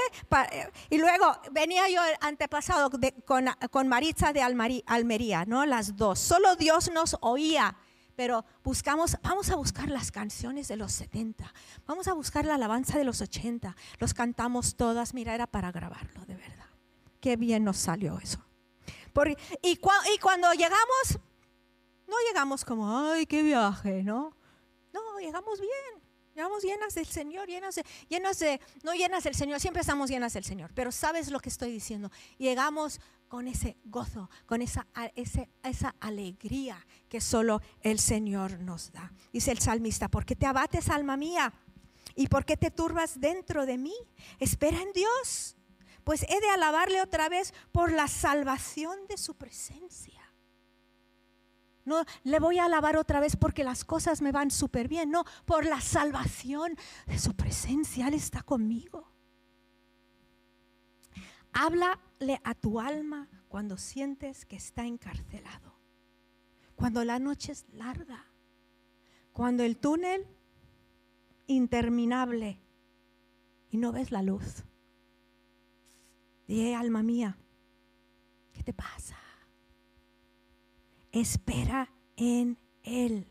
y 0.90 0.98
luego 0.98 1.40
venía 1.52 1.88
yo 1.90 2.02
antepasado 2.22 2.90
con, 3.26 3.46
con 3.72 3.88
Maritza 3.88 4.34
de 4.34 4.42
Almería, 4.42 5.46
¿no? 5.46 5.66
Las 5.66 5.96
dos. 5.96 6.20
Solo 6.20 6.56
Dios 6.56 6.92
nos 6.92 7.18
oía 7.22 7.76
pero 8.16 8.44
buscamos, 8.66 9.16
vamos 9.24 9.50
a 9.50 9.56
buscar 9.56 9.90
las 9.90 10.12
canciones 10.12 10.68
de 10.68 10.76
los 10.76 10.92
70, 10.92 11.54
vamos 11.88 12.10
a 12.10 12.14
buscar 12.14 12.44
la 12.44 12.56
alabanza 12.56 12.98
de 12.98 13.06
los 13.06 13.22
80, 13.22 13.78
los 13.98 14.14
cantamos 14.14 14.76
todas, 14.76 15.14
mira, 15.14 15.34
era 15.34 15.48
para 15.48 15.72
grabarlo, 15.72 16.26
de 16.26 16.36
verdad. 16.36 16.66
Qué 17.22 17.38
bien 17.38 17.64
nos 17.64 17.78
salió 17.78 18.20
eso. 18.20 18.49
Y, 19.62 19.76
cuando 19.78 20.52
llegamos, 20.54 21.20
no 22.08 22.16
llegamos 22.28 22.64
como, 22.64 22.98
ay, 22.98 23.26
qué 23.26 23.44
viaje, 23.44 24.04
¿no? 24.04 24.36
No, 24.94 25.20
llegamos 25.20 25.60
bien. 25.60 26.10
Llegamos 26.36 26.64
llenas 26.64 26.96
del 26.96 27.06
Señor, 27.06 27.50
llenas 27.50 27.76
de, 27.76 27.86
llenas 28.08 28.40
de, 28.40 28.62
no 28.84 28.94
llenas 28.94 29.26
del 29.26 29.36
Señor, 29.36 29.60
siempre 29.60 29.82
estamos 29.82 30.10
llenas 30.10 30.32
del 30.32 30.46
Señor, 30.46 30.72
pero 30.74 30.90
sabes 30.90 31.32
lo 31.32 31.40
que 31.42 31.50
estoy 31.50 31.70
diciendo. 31.70 32.12
Llegamos 32.38 33.02
con 33.28 33.48
ese 33.48 33.76
gozo, 33.84 34.30
con 34.46 34.62
esa, 34.62 34.88
ese, 35.16 35.50
esa 35.64 35.96
alegría 36.00 36.86
que 37.10 37.20
solo 37.20 37.62
el 37.82 38.00
Señor 38.00 38.60
nos 38.60 38.94
da. 38.94 39.12
Dice 39.34 39.52
el 39.52 39.60
salmista, 39.60 40.08
¿por 40.08 40.26
qué 40.26 40.36
te 40.36 40.46
abates, 40.46 40.90
alma 40.90 41.18
mía? 41.18 41.54
¿Y 42.16 42.28
por 42.28 42.46
qué 42.46 42.56
te 42.56 42.72
turbas 42.72 43.20
dentro 43.20 43.66
de 43.66 43.78
mí? 43.78 43.96
Espera 44.40 44.82
en 44.82 44.94
Dios, 44.94 45.58
pues 46.10 46.24
he 46.24 46.42
de 46.42 46.50
alabarle 46.50 47.04
otra 47.04 47.30
vez 47.30 47.54
por 47.72 47.92
la 47.92 48.08
salvación 48.08 48.98
de 49.08 49.16
su 49.16 49.36
presencia. 49.36 50.20
No 51.86 52.04
le 52.24 52.40
voy 52.40 52.58
a 52.58 52.66
alabar 52.66 52.98
otra 52.98 53.20
vez 53.20 53.36
porque 53.36 53.64
las 53.64 53.86
cosas 53.86 54.20
me 54.20 54.32
van 54.32 54.50
súper 54.50 54.88
bien. 54.88 55.12
No, 55.12 55.24
por 55.46 55.68
la 55.68 55.80
salvación 55.82 56.76
de 57.06 57.20
su 57.20 57.36
presencia. 57.36 58.08
Él 58.08 58.16
está 58.16 58.42
conmigo. 58.42 59.08
Háblale 61.54 62.42
a 62.44 62.56
tu 62.56 62.80
alma 62.80 63.28
cuando 63.48 63.78
sientes 63.78 64.48
que 64.48 64.56
está 64.56 64.88
encarcelado. 64.88 65.76
Cuando 66.76 67.06
la 67.06 67.20
noche 67.20 67.52
es 67.52 67.68
larga. 67.72 68.26
Cuando 69.32 69.62
el 69.62 69.78
túnel 69.78 70.26
interminable 71.46 72.60
y 73.70 73.78
no 73.78 73.92
ves 73.92 74.10
la 74.10 74.24
luz. 74.24 74.64
Dije, 76.50 76.76
alma 76.76 77.02
mía, 77.04 77.38
¿qué 78.52 78.64
te 78.64 78.74
pasa? 78.74 79.16
espera 81.12 81.92
en 82.16 82.58
Él. 82.84 83.28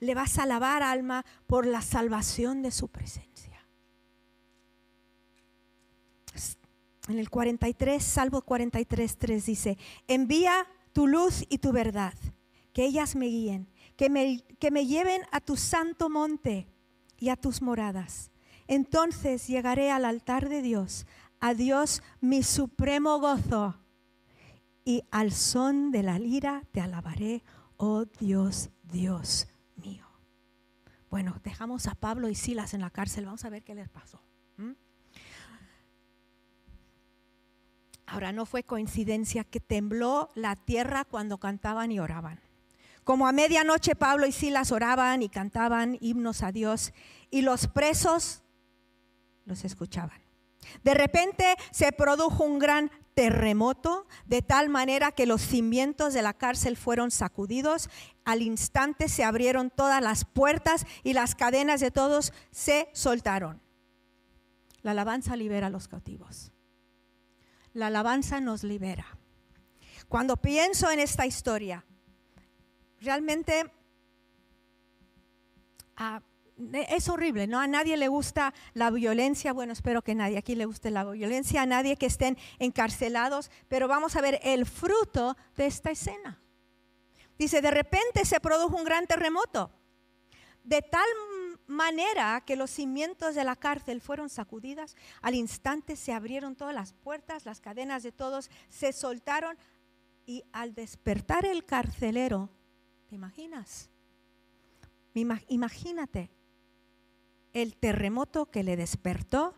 Le 0.00 0.14
vas 0.14 0.38
a 0.38 0.44
alabar, 0.44 0.82
alma, 0.82 1.24
por 1.46 1.66
la 1.66 1.82
salvación 1.82 2.62
de 2.62 2.70
su 2.70 2.88
presencia. 2.88 3.66
En 7.08 7.18
el 7.18 7.30
43, 7.30 8.02
Salvo 8.02 8.42
43, 8.42 9.16
3 9.16 9.46
dice, 9.46 9.78
envía 10.06 10.66
tu 10.92 11.06
luz 11.06 11.44
y 11.48 11.58
tu 11.58 11.72
verdad, 11.72 12.14
que 12.72 12.84
ellas 12.84 13.16
me 13.16 13.26
guíen, 13.26 13.68
que 13.96 14.08
me, 14.08 14.40
que 14.58 14.70
me 14.70 14.86
lleven 14.86 15.22
a 15.32 15.40
tu 15.40 15.56
santo 15.56 16.08
monte 16.08 16.68
y 17.18 17.28
a 17.30 17.36
tus 17.36 17.60
moradas. 17.60 18.30
Entonces 18.68 19.48
llegaré 19.48 19.90
al 19.90 20.04
altar 20.04 20.48
de 20.48 20.62
Dios, 20.62 21.06
a 21.42 21.54
Dios 21.54 22.02
mi 22.20 22.44
supremo 22.44 23.18
gozo 23.18 23.76
y 24.84 25.02
al 25.10 25.32
son 25.32 25.90
de 25.90 26.04
la 26.04 26.18
lira 26.18 26.62
te 26.70 26.80
alabaré, 26.80 27.42
oh 27.76 28.04
Dios, 28.04 28.70
Dios 28.84 29.48
mío. 29.74 30.06
Bueno, 31.10 31.40
dejamos 31.42 31.88
a 31.88 31.96
Pablo 31.96 32.28
y 32.28 32.36
Silas 32.36 32.74
en 32.74 32.80
la 32.80 32.90
cárcel, 32.90 33.26
vamos 33.26 33.44
a 33.44 33.50
ver 33.50 33.64
qué 33.64 33.74
les 33.74 33.88
pasó. 33.88 34.22
Ahora, 38.06 38.30
no 38.30 38.44
fue 38.44 38.62
coincidencia 38.62 39.42
que 39.42 39.58
tembló 39.58 40.28
la 40.34 40.54
tierra 40.54 41.04
cuando 41.04 41.38
cantaban 41.38 41.90
y 41.90 41.98
oraban. 41.98 42.40
Como 43.04 43.26
a 43.26 43.32
medianoche 43.32 43.96
Pablo 43.96 44.26
y 44.26 44.32
Silas 44.32 44.70
oraban 44.70 45.22
y 45.22 45.30
cantaban 45.30 45.96
himnos 46.00 46.42
a 46.42 46.52
Dios 46.52 46.92
y 47.30 47.40
los 47.40 47.68
presos 47.68 48.42
los 49.46 49.64
escuchaban. 49.64 50.22
De 50.82 50.94
repente 50.94 51.56
se 51.70 51.92
produjo 51.92 52.44
un 52.44 52.58
gran 52.58 52.90
terremoto, 53.14 54.06
de 54.26 54.42
tal 54.42 54.68
manera 54.68 55.12
que 55.12 55.26
los 55.26 55.42
cimientos 55.42 56.14
de 56.14 56.22
la 56.22 56.32
cárcel 56.32 56.76
fueron 56.76 57.10
sacudidos. 57.10 57.90
Al 58.24 58.42
instante 58.42 59.08
se 59.08 59.24
abrieron 59.24 59.70
todas 59.70 60.02
las 60.02 60.24
puertas 60.24 60.86
y 61.02 61.12
las 61.12 61.34
cadenas 61.34 61.80
de 61.80 61.90
todos 61.90 62.32
se 62.50 62.88
soltaron. 62.92 63.60
La 64.82 64.92
alabanza 64.92 65.36
libera 65.36 65.68
a 65.68 65.70
los 65.70 65.88
cautivos. 65.88 66.52
La 67.72 67.86
alabanza 67.86 68.40
nos 68.40 68.64
libera. 68.64 69.06
Cuando 70.08 70.36
pienso 70.36 70.90
en 70.90 71.00
esta 71.00 71.26
historia, 71.26 71.84
realmente... 73.00 73.72
Ah, 75.96 76.22
es 76.88 77.08
horrible, 77.08 77.46
¿no? 77.46 77.60
A 77.60 77.66
nadie 77.66 77.96
le 77.96 78.08
gusta 78.08 78.54
la 78.74 78.90
violencia, 78.90 79.52
bueno, 79.52 79.72
espero 79.72 80.02
que 80.02 80.14
nadie 80.14 80.38
aquí 80.38 80.54
le 80.54 80.66
guste 80.66 80.90
la 80.90 81.04
violencia, 81.04 81.62
a 81.62 81.66
nadie 81.66 81.96
que 81.96 82.06
estén 82.06 82.36
encarcelados, 82.58 83.50
pero 83.68 83.88
vamos 83.88 84.16
a 84.16 84.20
ver 84.20 84.40
el 84.42 84.66
fruto 84.66 85.36
de 85.56 85.66
esta 85.66 85.90
escena. 85.90 86.40
Dice, 87.38 87.60
de 87.60 87.70
repente 87.70 88.24
se 88.24 88.40
produjo 88.40 88.76
un 88.76 88.84
gran 88.84 89.06
terremoto, 89.06 89.70
de 90.64 90.82
tal 90.82 91.06
manera 91.66 92.42
que 92.46 92.56
los 92.56 92.70
cimientos 92.70 93.34
de 93.34 93.44
la 93.44 93.56
cárcel 93.56 94.00
fueron 94.00 94.28
sacudidas, 94.28 94.96
al 95.20 95.34
instante 95.34 95.96
se 95.96 96.12
abrieron 96.12 96.54
todas 96.54 96.74
las 96.74 96.92
puertas, 96.92 97.46
las 97.46 97.60
cadenas 97.60 98.02
de 98.02 98.12
todos 98.12 98.50
se 98.68 98.92
soltaron 98.92 99.56
y 100.26 100.44
al 100.52 100.74
despertar 100.74 101.44
el 101.46 101.64
carcelero, 101.64 102.50
¿te 103.08 103.16
imaginas? 103.16 103.90
Imagínate, 105.48 106.30
el 107.52 107.76
terremoto 107.76 108.50
que 108.50 108.62
le 108.62 108.76
despertó 108.76 109.54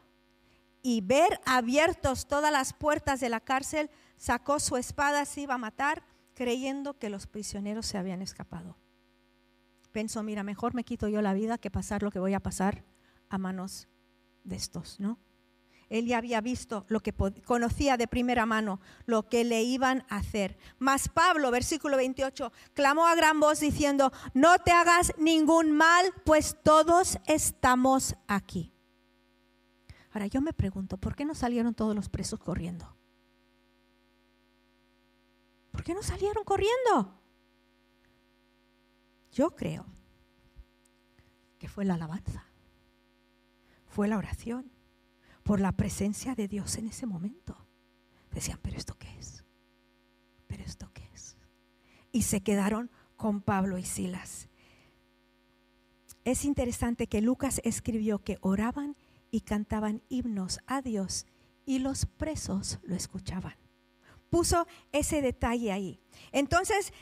y 0.82 1.00
ver 1.00 1.40
abiertos 1.46 2.26
todas 2.26 2.52
las 2.52 2.72
puertas 2.72 3.20
de 3.20 3.28
la 3.28 3.40
cárcel, 3.40 3.90
sacó 4.16 4.60
su 4.60 4.76
espada, 4.76 5.24
se 5.24 5.42
iba 5.42 5.54
a 5.54 5.58
matar, 5.58 6.02
creyendo 6.34 6.98
que 6.98 7.08
los 7.08 7.26
prisioneros 7.26 7.86
se 7.86 7.96
habían 7.96 8.20
escapado. 8.20 8.76
Pensó, 9.92 10.22
mira, 10.22 10.42
mejor 10.42 10.74
me 10.74 10.84
quito 10.84 11.08
yo 11.08 11.22
la 11.22 11.32
vida 11.34 11.56
que 11.56 11.70
pasar 11.70 12.02
lo 12.02 12.10
que 12.10 12.18
voy 12.18 12.34
a 12.34 12.40
pasar 12.40 12.84
a 13.30 13.38
manos 13.38 13.88
de 14.42 14.56
estos, 14.56 15.00
¿no? 15.00 15.18
Él 15.94 16.06
ya 16.06 16.18
había 16.18 16.40
visto 16.40 16.84
lo 16.88 16.98
que 16.98 17.12
conocía 17.12 17.96
de 17.96 18.08
primera 18.08 18.46
mano, 18.46 18.80
lo 19.06 19.28
que 19.28 19.44
le 19.44 19.62
iban 19.62 20.04
a 20.08 20.16
hacer. 20.16 20.58
Mas 20.80 21.08
Pablo, 21.08 21.52
versículo 21.52 21.96
28, 21.96 22.52
clamó 22.72 23.06
a 23.06 23.14
gran 23.14 23.38
voz 23.38 23.60
diciendo, 23.60 24.12
no 24.34 24.58
te 24.58 24.72
hagas 24.72 25.12
ningún 25.18 25.70
mal, 25.70 26.12
pues 26.24 26.56
todos 26.64 27.18
estamos 27.28 28.16
aquí. 28.26 28.72
Ahora 30.10 30.26
yo 30.26 30.40
me 30.40 30.52
pregunto, 30.52 30.96
¿por 30.96 31.14
qué 31.14 31.24
no 31.24 31.36
salieron 31.36 31.74
todos 31.74 31.94
los 31.94 32.08
presos 32.08 32.40
corriendo? 32.40 32.96
¿Por 35.70 35.84
qué 35.84 35.94
no 35.94 36.02
salieron 36.02 36.42
corriendo? 36.42 37.22
Yo 39.30 39.54
creo 39.54 39.86
que 41.56 41.68
fue 41.68 41.84
la 41.84 41.94
alabanza, 41.94 42.44
fue 43.86 44.08
la 44.08 44.18
oración 44.18 44.73
por 45.44 45.60
la 45.60 45.72
presencia 45.72 46.34
de 46.34 46.48
Dios 46.48 46.76
en 46.76 46.88
ese 46.88 47.06
momento. 47.06 47.56
Decían, 48.32 48.58
pero 48.62 48.76
esto 48.76 48.96
qué 48.98 49.08
es? 49.18 49.44
¿Pero 50.48 50.64
esto 50.64 50.90
qué 50.92 51.08
es? 51.14 51.36
Y 52.10 52.22
se 52.22 52.42
quedaron 52.42 52.90
con 53.16 53.40
Pablo 53.40 53.78
y 53.78 53.84
Silas. 53.84 54.48
Es 56.24 56.44
interesante 56.44 57.06
que 57.06 57.20
Lucas 57.20 57.60
escribió 57.64 58.24
que 58.24 58.38
oraban 58.40 58.96
y 59.30 59.42
cantaban 59.42 60.02
himnos 60.08 60.58
a 60.66 60.80
Dios 60.80 61.26
y 61.66 61.78
los 61.78 62.06
presos 62.06 62.78
lo 62.82 62.96
escuchaban. 62.96 63.54
Puso 64.30 64.66
ese 64.92 65.20
detalle 65.20 65.70
ahí. 65.70 66.00
Entonces, 66.32 66.92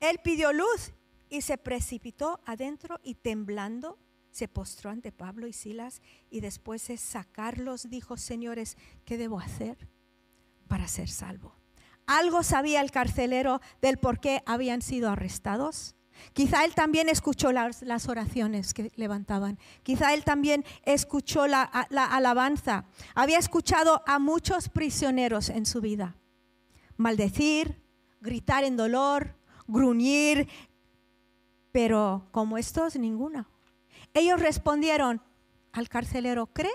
él 0.00 0.18
pidió 0.22 0.52
luz 0.52 0.92
y 1.30 1.42
se 1.42 1.56
precipitó 1.56 2.40
adentro 2.44 2.98
y 3.02 3.14
temblando 3.14 3.98
se 4.36 4.48
postró 4.48 4.90
ante 4.90 5.12
Pablo 5.12 5.46
y 5.46 5.54
Silas 5.54 6.02
y 6.28 6.40
después 6.40 6.86
de 6.88 6.98
sacarlos 6.98 7.88
dijo, 7.88 8.18
señores, 8.18 8.76
¿qué 9.06 9.16
debo 9.16 9.40
hacer 9.40 9.88
para 10.68 10.86
ser 10.88 11.08
salvo? 11.08 11.54
¿Algo 12.04 12.42
sabía 12.42 12.82
el 12.82 12.90
carcelero 12.90 13.62
del 13.80 13.96
por 13.96 14.20
qué 14.20 14.42
habían 14.44 14.82
sido 14.82 15.08
arrestados? 15.08 15.96
Quizá 16.34 16.66
él 16.66 16.74
también 16.74 17.08
escuchó 17.08 17.50
las, 17.50 18.08
oraciones 18.08 18.74
que 18.74 18.92
levantaban. 18.96 19.58
Quizá 19.82 20.12
él 20.12 20.22
también 20.22 20.66
escuchó 20.84 21.46
la, 21.46 21.86
la 21.88 22.04
alabanza. 22.04 22.84
Había 23.14 23.38
escuchado 23.38 24.02
a 24.06 24.18
muchos 24.18 24.68
prisioneros 24.68 25.48
en 25.48 25.64
su 25.64 25.80
vida. 25.80 26.14
Maldecir, 26.98 27.80
gritar 28.20 28.64
en 28.64 28.76
dolor, 28.76 29.34
gruñir, 29.66 30.46
pero 31.72 32.28
como 32.32 32.58
estos, 32.58 32.96
ninguna. 32.96 33.48
Ellos 34.16 34.40
respondieron 34.40 35.20
al 35.72 35.90
carcelero, 35.90 36.46
cree. 36.46 36.72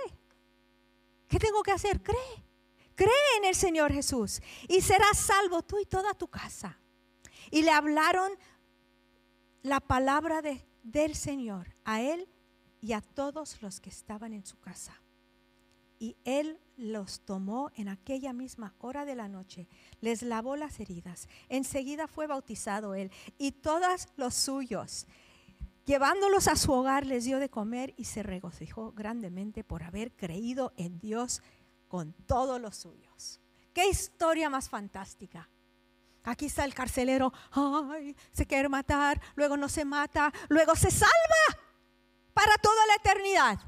¿Qué 1.27 1.39
tengo 1.39 1.63
que 1.63 1.71
hacer? 1.71 2.03
Cree. 2.03 2.45
Cree 2.93 3.37
en 3.39 3.45
el 3.45 3.55
Señor 3.55 3.91
Jesús 3.91 4.43
y 4.67 4.81
serás 4.81 5.17
salvo 5.17 5.63
tú 5.63 5.79
y 5.79 5.85
toda 5.87 6.13
tu 6.13 6.27
casa. 6.27 6.77
Y 7.49 7.63
le 7.63 7.71
hablaron 7.71 8.31
la 9.63 9.79
palabra 9.79 10.43
de, 10.43 10.63
del 10.83 11.15
Señor 11.15 11.75
a 11.83 11.99
él 12.03 12.29
y 12.79 12.93
a 12.93 13.01
todos 13.01 13.59
los 13.63 13.81
que 13.81 13.89
estaban 13.89 14.33
en 14.33 14.45
su 14.45 14.59
casa. 14.59 15.01
Y 15.97 16.17
él 16.25 16.59
los 16.77 17.21
tomó 17.21 17.71
en 17.73 17.89
aquella 17.89 18.33
misma 18.33 18.75
hora 18.77 19.03
de 19.03 19.15
la 19.15 19.27
noche, 19.27 19.67
les 19.99 20.21
lavó 20.21 20.57
las 20.57 20.79
heridas. 20.79 21.27
Enseguida 21.49 22.07
fue 22.07 22.27
bautizado 22.27 22.93
él 22.93 23.11
y 23.39 23.51
todos 23.51 24.09
los 24.15 24.35
suyos. 24.35 25.07
Llevándolos 25.91 26.47
a 26.47 26.55
su 26.55 26.71
hogar 26.71 27.05
les 27.05 27.25
dio 27.25 27.37
de 27.37 27.49
comer 27.49 27.93
y 27.97 28.05
se 28.05 28.23
regocijó 28.23 28.93
grandemente 28.93 29.65
por 29.65 29.83
haber 29.83 30.13
creído 30.13 30.71
en 30.77 30.99
Dios 30.99 31.41
con 31.89 32.13
todos 32.13 32.61
los 32.61 32.77
suyos. 32.77 33.41
Qué 33.73 33.89
historia 33.89 34.49
más 34.49 34.69
fantástica. 34.69 35.49
Aquí 36.23 36.45
está 36.45 36.63
el 36.63 36.73
carcelero, 36.73 37.33
se 38.31 38.45
quiere 38.47 38.69
matar, 38.69 39.19
luego 39.35 39.57
no 39.57 39.67
se 39.67 39.83
mata, 39.83 40.31
luego 40.47 40.77
se 40.77 40.91
salva 40.91 41.59
para 42.33 42.57
toda 42.59 42.87
la 42.87 42.95
eternidad. 42.95 43.59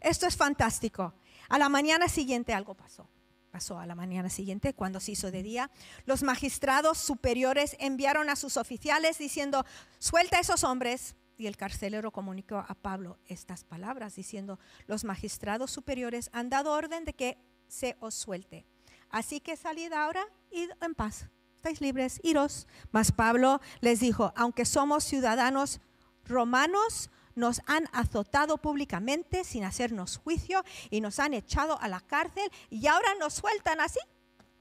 Esto 0.00 0.26
es 0.26 0.36
fantástico. 0.36 1.14
A 1.48 1.56
la 1.56 1.68
mañana 1.68 2.08
siguiente 2.08 2.52
algo 2.52 2.74
pasó. 2.74 3.08
Pasó 3.52 3.78
a 3.78 3.86
la 3.86 3.94
mañana 3.94 4.28
siguiente, 4.28 4.74
cuando 4.74 4.98
se 4.98 5.12
hizo 5.12 5.30
de 5.30 5.44
día, 5.44 5.70
los 6.04 6.24
magistrados 6.24 6.98
superiores 6.98 7.76
enviaron 7.78 8.28
a 8.28 8.34
sus 8.34 8.56
oficiales 8.56 9.18
diciendo, 9.18 9.64
suelta 10.00 10.38
a 10.38 10.40
esos 10.40 10.64
hombres. 10.64 11.14
Y 11.40 11.46
el 11.46 11.56
carcelero 11.56 12.10
comunicó 12.10 12.58
a 12.58 12.74
Pablo 12.74 13.18
estas 13.26 13.64
palabras, 13.64 14.14
diciendo, 14.14 14.58
los 14.86 15.04
magistrados 15.04 15.70
superiores 15.70 16.28
han 16.34 16.50
dado 16.50 16.70
orden 16.70 17.06
de 17.06 17.14
que 17.14 17.38
se 17.66 17.96
os 18.00 18.14
suelte. 18.14 18.66
Así 19.08 19.40
que 19.40 19.56
salid 19.56 19.90
ahora 19.94 20.22
y 20.50 20.68
en 20.82 20.94
paz. 20.94 21.30
Estáis 21.56 21.80
libres, 21.80 22.20
iros. 22.22 22.66
Mas 22.92 23.10
Pablo 23.10 23.62
les 23.80 24.00
dijo, 24.00 24.34
aunque 24.36 24.66
somos 24.66 25.02
ciudadanos 25.02 25.80
romanos, 26.26 27.08
nos 27.34 27.62
han 27.64 27.88
azotado 27.92 28.58
públicamente 28.58 29.42
sin 29.42 29.64
hacernos 29.64 30.18
juicio 30.18 30.62
y 30.90 31.00
nos 31.00 31.18
han 31.20 31.32
echado 31.32 31.80
a 31.80 31.88
la 31.88 32.02
cárcel 32.02 32.50
y 32.68 32.86
ahora 32.86 33.14
nos 33.18 33.32
sueltan 33.32 33.80
así, 33.80 34.00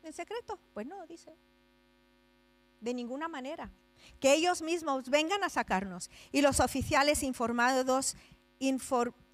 en 0.02 0.13
secreto. 0.13 0.58
Pues 0.74 0.88
no, 0.88 1.06
dice. 1.08 1.36
De 2.80 2.94
ninguna 2.94 3.28
manera. 3.28 3.70
Que 4.20 4.34
ellos 4.34 4.62
mismos 4.62 5.10
vengan 5.10 5.44
a 5.44 5.50
sacarnos. 5.50 6.10
Y 6.32 6.42
los 6.42 6.60
oficiales 6.60 7.24
informados, 7.24 8.16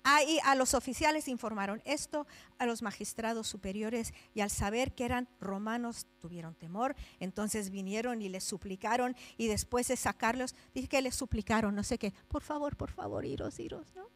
Ahí 0.08 0.38
a 0.44 0.54
los 0.54 0.76
oficiales 0.76 1.28
informaron 1.28 1.82
esto 1.84 2.28
a 2.60 2.68
los 2.68 2.84
magistrados 2.84 3.48
superiores 3.48 4.14
y 4.36 4.42
al 4.42 4.52
saber 4.52 4.94
que 4.94 5.04
eran 5.04 5.28
romanos 5.42 6.06
tuvieron 6.20 6.54
temor. 6.54 6.96
Entonces 7.20 7.72
vinieron 7.72 8.22
y 8.22 8.30
les 8.30 8.44
suplicaron 8.44 9.16
y 9.36 9.48
después 9.48 9.88
de 9.88 9.98
sacarlos, 9.98 10.54
dije 10.76 10.88
que 10.88 11.02
les 11.02 11.16
suplicaron, 11.16 11.74
no 11.74 11.84
sé 11.84 11.98
qué, 11.98 12.14
por 12.28 12.44
favor, 12.44 12.78
por 12.78 12.92
favor, 12.92 13.26
iros, 13.26 13.60
iros, 13.60 13.96
¿no? 13.96 14.08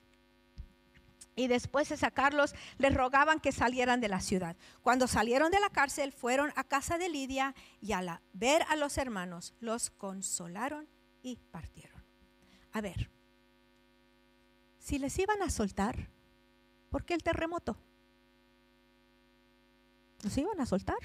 Y 1.36 1.48
después 1.48 1.90
de 1.90 1.98
sacarlos, 1.98 2.54
les 2.78 2.94
rogaban 2.94 3.40
que 3.40 3.52
salieran 3.52 4.02
de 4.02 4.10
la 4.10 4.20
ciudad. 4.20 4.58
Cuando 4.82 5.08
salieron 5.08 5.52
de 5.52 5.60
la 5.60 5.70
cárcel, 5.70 6.12
fueron 6.12 6.52
a 6.56 6.64
casa 6.64 6.98
de 6.98 7.10
Lidia 7.10 7.56
y 7.80 7.94
al 7.94 8.20
ver 8.34 8.64
a 8.70 8.76
los 8.76 8.98
hermanos, 8.98 9.54
los 9.60 9.90
consolaron 9.90 10.88
y 11.22 11.38
partieron. 11.52 12.04
A 12.72 12.82
ver, 12.82 13.10
si 14.80 14.98
les 14.98 15.18
iban 15.20 15.42
a 15.42 15.50
soltar, 15.50 16.10
¿por 16.90 17.06
qué 17.06 17.14
el 17.14 17.24
terremoto? 17.24 17.78
¿Los 20.24 20.38
iban 20.38 20.60
a 20.60 20.66
soltar? 20.66 20.98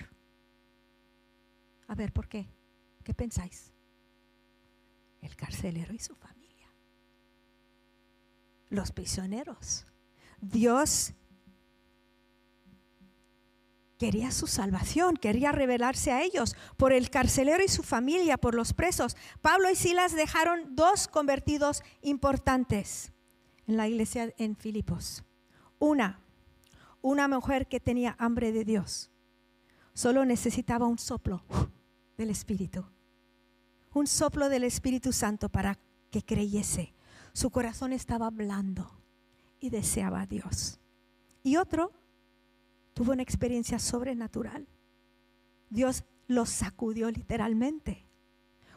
A 1.87 1.95
ver, 1.95 2.13
¿por 2.13 2.29
qué? 2.29 2.49
¿Qué 3.05 3.15
pensáis? 3.15 3.73
El 5.21 5.37
carcelero 5.37 5.95
y 5.95 5.99
su 5.99 6.15
familia. 6.15 6.69
Los 8.71 8.91
prisioneros. 8.91 9.87
Dios 10.51 11.15
quería 13.99 14.31
su 14.31 14.47
salvación, 14.47 15.17
quería 15.17 15.53
revelarse 15.53 16.13
a 16.13 16.23
ellos 16.23 16.57
por 16.77 16.93
el 16.93 17.09
carcelero 17.11 17.65
y 17.65 17.69
su 17.69 17.83
familia, 17.83 18.37
por 18.37 18.55
los 18.55 18.75
presos. 18.75 19.17
Pablo 19.41 19.71
y 19.71 19.77
Silas 19.77 20.15
dejaron 20.15 20.77
dos 20.77 21.09
convertidos 21.09 21.83
importantes 22.03 23.13
en 23.67 23.77
la 23.77 23.89
iglesia 23.89 24.35
en 24.37 24.57
Filipos. 24.57 25.25
Una, 25.79 26.21
una 27.01 27.29
mujer 27.29 27.67
que 27.67 27.81
tenía 27.81 28.15
hambre 28.19 28.53
de 28.53 28.65
Dios. 28.65 29.11
Solo 29.95 30.25
necesitaba 30.25 30.87
un 30.87 30.99
soplo 30.99 31.43
del 32.19 32.31
Espíritu. 32.31 32.85
Un 33.95 34.07
soplo 34.07 34.49
del 34.49 34.65
Espíritu 34.65 35.13
Santo 35.13 35.49
para 35.49 35.79
que 36.11 36.23
creyese. 36.23 36.93
Su 37.33 37.51
corazón 37.51 37.93
estaba 37.93 38.29
blando 38.31 39.04
y 39.65 39.71
deseaba 39.71 40.21
a 40.21 40.27
Dios. 40.27 40.79
Y 41.43 41.57
otro 41.57 41.91
tuvo 42.93 43.13
una 43.13 43.23
experiencia 43.23 43.79
sobrenatural. 43.79 44.69
Dios 45.71 46.05
los 46.27 46.51
sacudió 46.51 47.11
literalmente. 47.11 48.07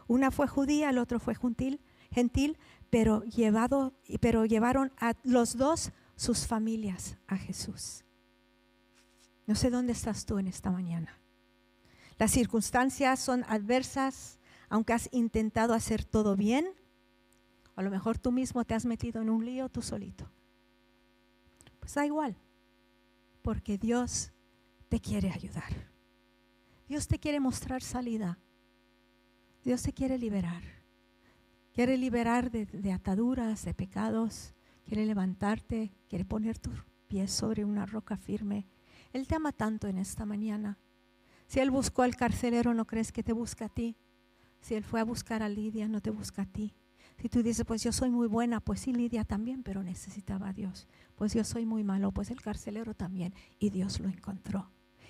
Una 0.08 0.32
fue 0.32 0.48
judía, 0.48 0.90
el 0.90 0.98
otro 0.98 1.20
fue 1.20 1.36
gentil, 1.36 2.58
pero, 2.90 3.24
llevado, 3.24 4.00
pero 4.22 4.46
llevaron 4.46 4.94
a 4.98 5.16
los 5.24 5.58
dos 5.58 5.92
sus 6.16 6.48
familias 6.48 7.18
a 7.28 7.36
Jesús. 7.36 8.06
No 9.46 9.56
sé 9.56 9.70
dónde 9.70 9.92
estás 9.92 10.26
tú 10.26 10.40
en 10.40 10.48
esta 10.48 10.72
mañana. 10.72 11.20
Las 12.18 12.32
circunstancias 12.32 13.20
son 13.20 13.44
adversas, 13.50 14.40
aunque 14.70 14.94
has 14.94 15.10
intentado 15.12 15.74
hacer 15.74 16.06
todo 16.06 16.38
bien. 16.38 16.66
A 17.76 17.82
lo 17.82 17.92
mejor 17.92 18.18
tú 18.18 18.32
mismo 18.32 18.64
te 18.64 18.74
has 18.74 18.86
metido 18.86 19.22
en 19.22 19.30
un 19.30 19.44
lío 19.44 19.68
tú 19.68 19.82
solito. 19.82 20.32
Pues 21.88 21.96
da 21.96 22.06
igual, 22.06 22.36
porque 23.42 23.78
Dios 23.78 24.34
te 24.90 25.00
quiere 25.00 25.32
ayudar. 25.32 25.72
Dios 26.86 27.08
te 27.08 27.18
quiere 27.18 27.40
mostrar 27.40 27.82
salida. 27.82 28.40
Dios 29.64 29.84
te 29.84 29.94
quiere 29.94 30.18
liberar. 30.18 30.64
Quiere 31.72 31.98
liberar 31.98 32.52
de, 32.52 32.92
ataduras, 32.92 33.64
de 33.64 33.74
pecados. 33.74 34.54
Quiere 34.84 35.06
levantarte. 35.06 35.94
Quiere 36.10 36.26
poner 36.26 36.60
tus 36.60 36.78
pies 37.08 37.32
sobre 37.32 37.64
una 37.64 37.86
roca 37.86 38.18
firme. 38.18 38.68
Él 39.14 39.26
te 39.26 39.36
ama 39.36 39.54
tanto 39.54 39.88
en 39.88 39.98
esta 39.98 40.26
mañana. 40.26 40.78
Si 41.48 41.62
Él 41.62 41.72
buscó 41.72 42.02
al 42.02 42.18
carcelero, 42.18 42.74
¿no 42.74 42.84
crees 42.84 43.14
que 43.14 43.24
te 43.24 43.32
busca 43.32 43.68
a 43.68 43.70
ti? 43.70 43.96
Si 44.60 44.76
Él 44.76 44.84
fue 44.84 45.00
a 45.00 45.06
buscar 45.06 45.42
a 45.42 45.48
Lidia, 45.48 45.88
no 45.88 46.02
te 46.02 46.10
busca 46.10 46.42
a 46.42 46.48
ti. 46.48 46.74
Si 47.18 47.30
tú 47.30 47.42
dices, 47.42 47.66
pues 47.66 47.84
yo 47.84 47.92
soy 47.92 48.12
muy 48.12 48.28
buena, 48.28 48.60
pues 48.60 48.82
sí, 48.82 48.94
Lidia 48.94 49.24
también, 49.26 49.64
pero 49.64 49.82
necesitaba 49.82 50.50
a 50.50 50.54
Dios. 50.54 50.88
Pues 51.16 51.34
yo 51.34 51.44
soy 51.44 51.66
muy 51.66 51.84
malo, 51.84 52.12
pues 52.12 52.30
el 52.30 52.42
carcelero 52.42 52.94
también. 52.94 53.34
Y 53.58 53.72
Dios 53.72 54.00
lo 54.00 54.08
encontró. 54.08 54.70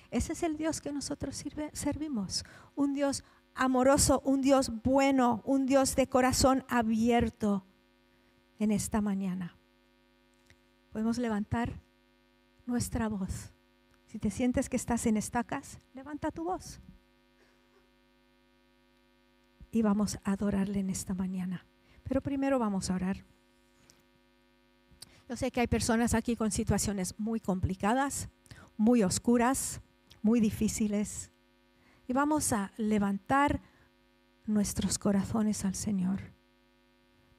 Ese 0.09 0.33
es 0.33 0.43
el 0.43 0.55
Dios 0.55 0.79
que 0.79 0.93
nosotros 0.93 1.43
servimos. 1.73 2.45
Un 2.75 2.93
Dios 2.93 3.25
amoroso, 3.55 4.21
un 4.23 4.41
Dios 4.41 4.71
bueno, 4.83 5.41
un 5.43 5.65
Dios 5.65 5.95
de 5.95 6.07
corazón 6.07 6.63
abierto 6.69 7.65
en 8.57 8.71
esta 8.71 9.01
mañana. 9.01 9.57
Podemos 10.91 11.17
levantar 11.17 11.81
nuestra 12.65 13.09
voz. 13.09 13.51
Si 14.05 14.17
te 14.17 14.31
sientes 14.31 14.69
que 14.69 14.77
estás 14.77 15.05
en 15.07 15.17
estacas, 15.17 15.81
levanta 15.93 16.31
tu 16.31 16.45
voz. 16.45 16.79
Y 19.71 19.81
vamos 19.81 20.17
a 20.23 20.31
adorarle 20.31 20.79
en 20.79 20.89
esta 20.89 21.13
mañana. 21.13 21.65
Pero 22.07 22.21
primero 22.21 22.59
vamos 22.59 22.89
a 22.89 22.95
orar. 22.95 23.23
Yo 25.29 25.35
sé 25.35 25.51
que 25.51 25.59
hay 25.59 25.67
personas 25.67 26.13
aquí 26.13 26.35
con 26.35 26.51
situaciones 26.51 27.13
muy 27.17 27.39
complicadas, 27.39 28.29
muy 28.77 29.03
oscuras, 29.03 29.81
muy 30.21 30.39
difíciles, 30.39 31.31
y 32.07 32.13
vamos 32.13 32.53
a 32.53 32.71
levantar 32.77 33.61
nuestros 34.45 34.97
corazones 34.97 35.65
al 35.65 35.75
Señor 35.75 36.21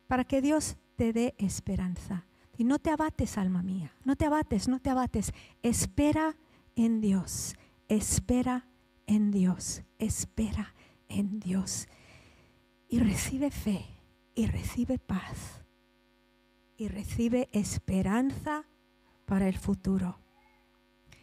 para 0.06 0.24
que 0.24 0.42
Dios 0.42 0.76
te 0.96 1.12
dé 1.12 1.34
esperanza. 1.38 2.26
Y 2.58 2.64
no 2.64 2.78
te 2.78 2.90
abates, 2.90 3.38
alma 3.38 3.62
mía, 3.62 3.92
no 4.04 4.16
te 4.16 4.26
abates, 4.26 4.66
no 4.66 4.80
te 4.80 4.90
abates. 4.90 5.32
Espera 5.62 6.36
en 6.74 7.00
Dios, 7.00 7.54
espera 7.88 8.66
en 9.06 9.30
Dios, 9.30 9.82
espera 9.98 10.74
en 11.08 11.38
Dios. 11.38 11.86
Y 12.88 12.98
recibe 12.98 13.50
fe, 13.50 13.86
y 14.38 14.46
recibe 14.46 15.00
paz, 15.00 15.64
y 16.76 16.86
recibe 16.86 17.48
esperanza 17.50 18.68
para 19.26 19.48
el 19.48 19.58
futuro. 19.58 20.20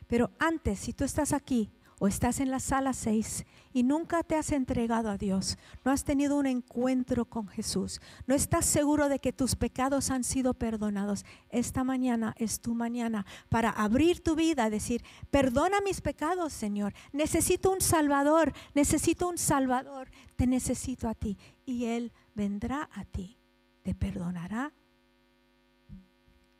Pero 0.05 0.31
antes, 0.37 0.79
si 0.79 0.91
tú 0.91 1.05
estás 1.05 1.31
aquí 1.31 1.71
o 1.97 2.09
estás 2.09 2.41
en 2.41 2.51
la 2.51 2.59
sala 2.59 2.91
6 2.91 3.45
y 3.71 3.83
nunca 3.83 4.21
te 4.23 4.35
has 4.35 4.51
entregado 4.51 5.09
a 5.09 5.17
Dios, 5.17 5.57
no 5.85 5.91
has 5.91 6.03
tenido 6.03 6.35
un 6.35 6.45
encuentro 6.45 7.23
con 7.23 7.47
Jesús, 7.47 8.01
no 8.27 8.35
estás 8.35 8.65
seguro 8.65 9.07
de 9.07 9.19
que 9.19 9.31
tus 9.31 9.55
pecados 9.55 10.11
han 10.11 10.25
sido 10.25 10.53
perdonados, 10.53 11.23
esta 11.49 11.85
mañana 11.85 12.35
es 12.37 12.59
tu 12.59 12.75
mañana 12.75 13.25
para 13.47 13.69
abrir 13.69 14.19
tu 14.19 14.35
vida, 14.35 14.69
decir, 14.69 15.05
perdona 15.31 15.79
mis 15.79 16.01
pecados, 16.01 16.51
Señor, 16.51 16.93
necesito 17.13 17.71
un 17.71 17.79
Salvador, 17.79 18.51
necesito 18.73 19.29
un 19.29 19.37
Salvador, 19.37 20.09
te 20.35 20.47
necesito 20.47 21.07
a 21.07 21.15
ti. 21.15 21.37
Y 21.65 21.85
Él 21.85 22.11
vendrá 22.35 22.89
a 22.93 23.05
ti 23.05 23.39
te 23.81 23.95
perdonará 23.95 24.73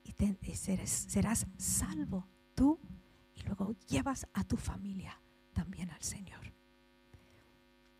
y, 0.03 0.13
serás 0.55 1.47
salvo 1.57 2.27
tú 2.55 2.79
y 3.35 3.41
luego 3.43 3.73
llevas 3.87 4.27
a 4.33 4.43
tu 4.43 4.57
familia 4.57 5.21
también 5.53 5.89
al 5.91 6.01
Señor. 6.01 6.54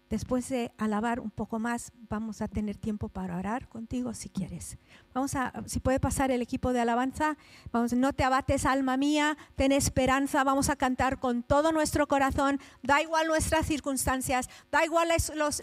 Después 0.10 0.47
de 0.49 0.72
alabar 0.78 1.20
un 1.20 1.32
poco 1.32 1.58
más, 1.58 1.91
vamos 2.10 2.41
a 2.43 2.47
tener 2.47 2.78
tiempo 2.78 3.10
para 3.10 3.38
orar 3.38 3.68
contigo 3.68 4.14
si 4.14 4.30
quieres. 4.30 4.78
Vamos 5.16 5.34
a, 5.36 5.51
si 5.66 5.80
puede 5.80 5.99
pasar 5.99 6.30
el 6.30 6.43
equipo 6.43 6.74
de 6.74 6.82
alabanza, 6.82 7.38
vamos, 7.72 7.93
no 7.93 8.14
te 8.14 8.24
abates 8.24 8.68
alma 8.68 8.97
mía, 8.97 9.36
ten 9.56 9.72
esperanza, 9.72 10.43
vamos 10.43 10.70
a 10.70 10.76
cantar 10.76 11.20
con 11.20 11.41
todo 11.41 11.72
nuestro 11.72 12.08
corazón, 12.08 12.60
da 12.84 13.01
igual 13.01 13.28
nuestras 13.28 13.66
circunstancias, 13.66 14.47
da 14.72 14.86
igual 14.86 15.10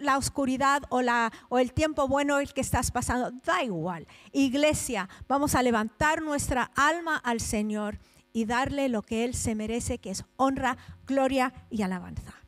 la 0.01 0.19
oscuridad 0.19 0.83
o, 0.89 1.03
la, 1.03 1.33
o 1.49 1.61
el 1.61 1.73
tiempo 1.73 2.09
bueno 2.09 2.41
el 2.41 2.53
que 2.53 2.63
estás 2.63 2.91
pasando, 2.91 3.31
da 3.45 3.63
igual. 3.63 4.09
Iglesia, 4.33 5.09
vamos 5.29 5.55
a 5.55 5.63
levantar 5.63 6.21
nuestra 6.21 6.73
alma 6.75 7.17
al 7.17 7.41
Señor 7.41 8.01
y 8.33 8.47
darle 8.47 8.89
lo 8.89 9.03
que 9.03 9.25
Él 9.25 9.35
se 9.35 9.55
merece, 9.55 9.99
que 9.99 10.11
es 10.11 10.25
honra, 10.37 10.77
gloria 11.07 11.53
y 11.71 11.83
alabanza. 11.83 12.42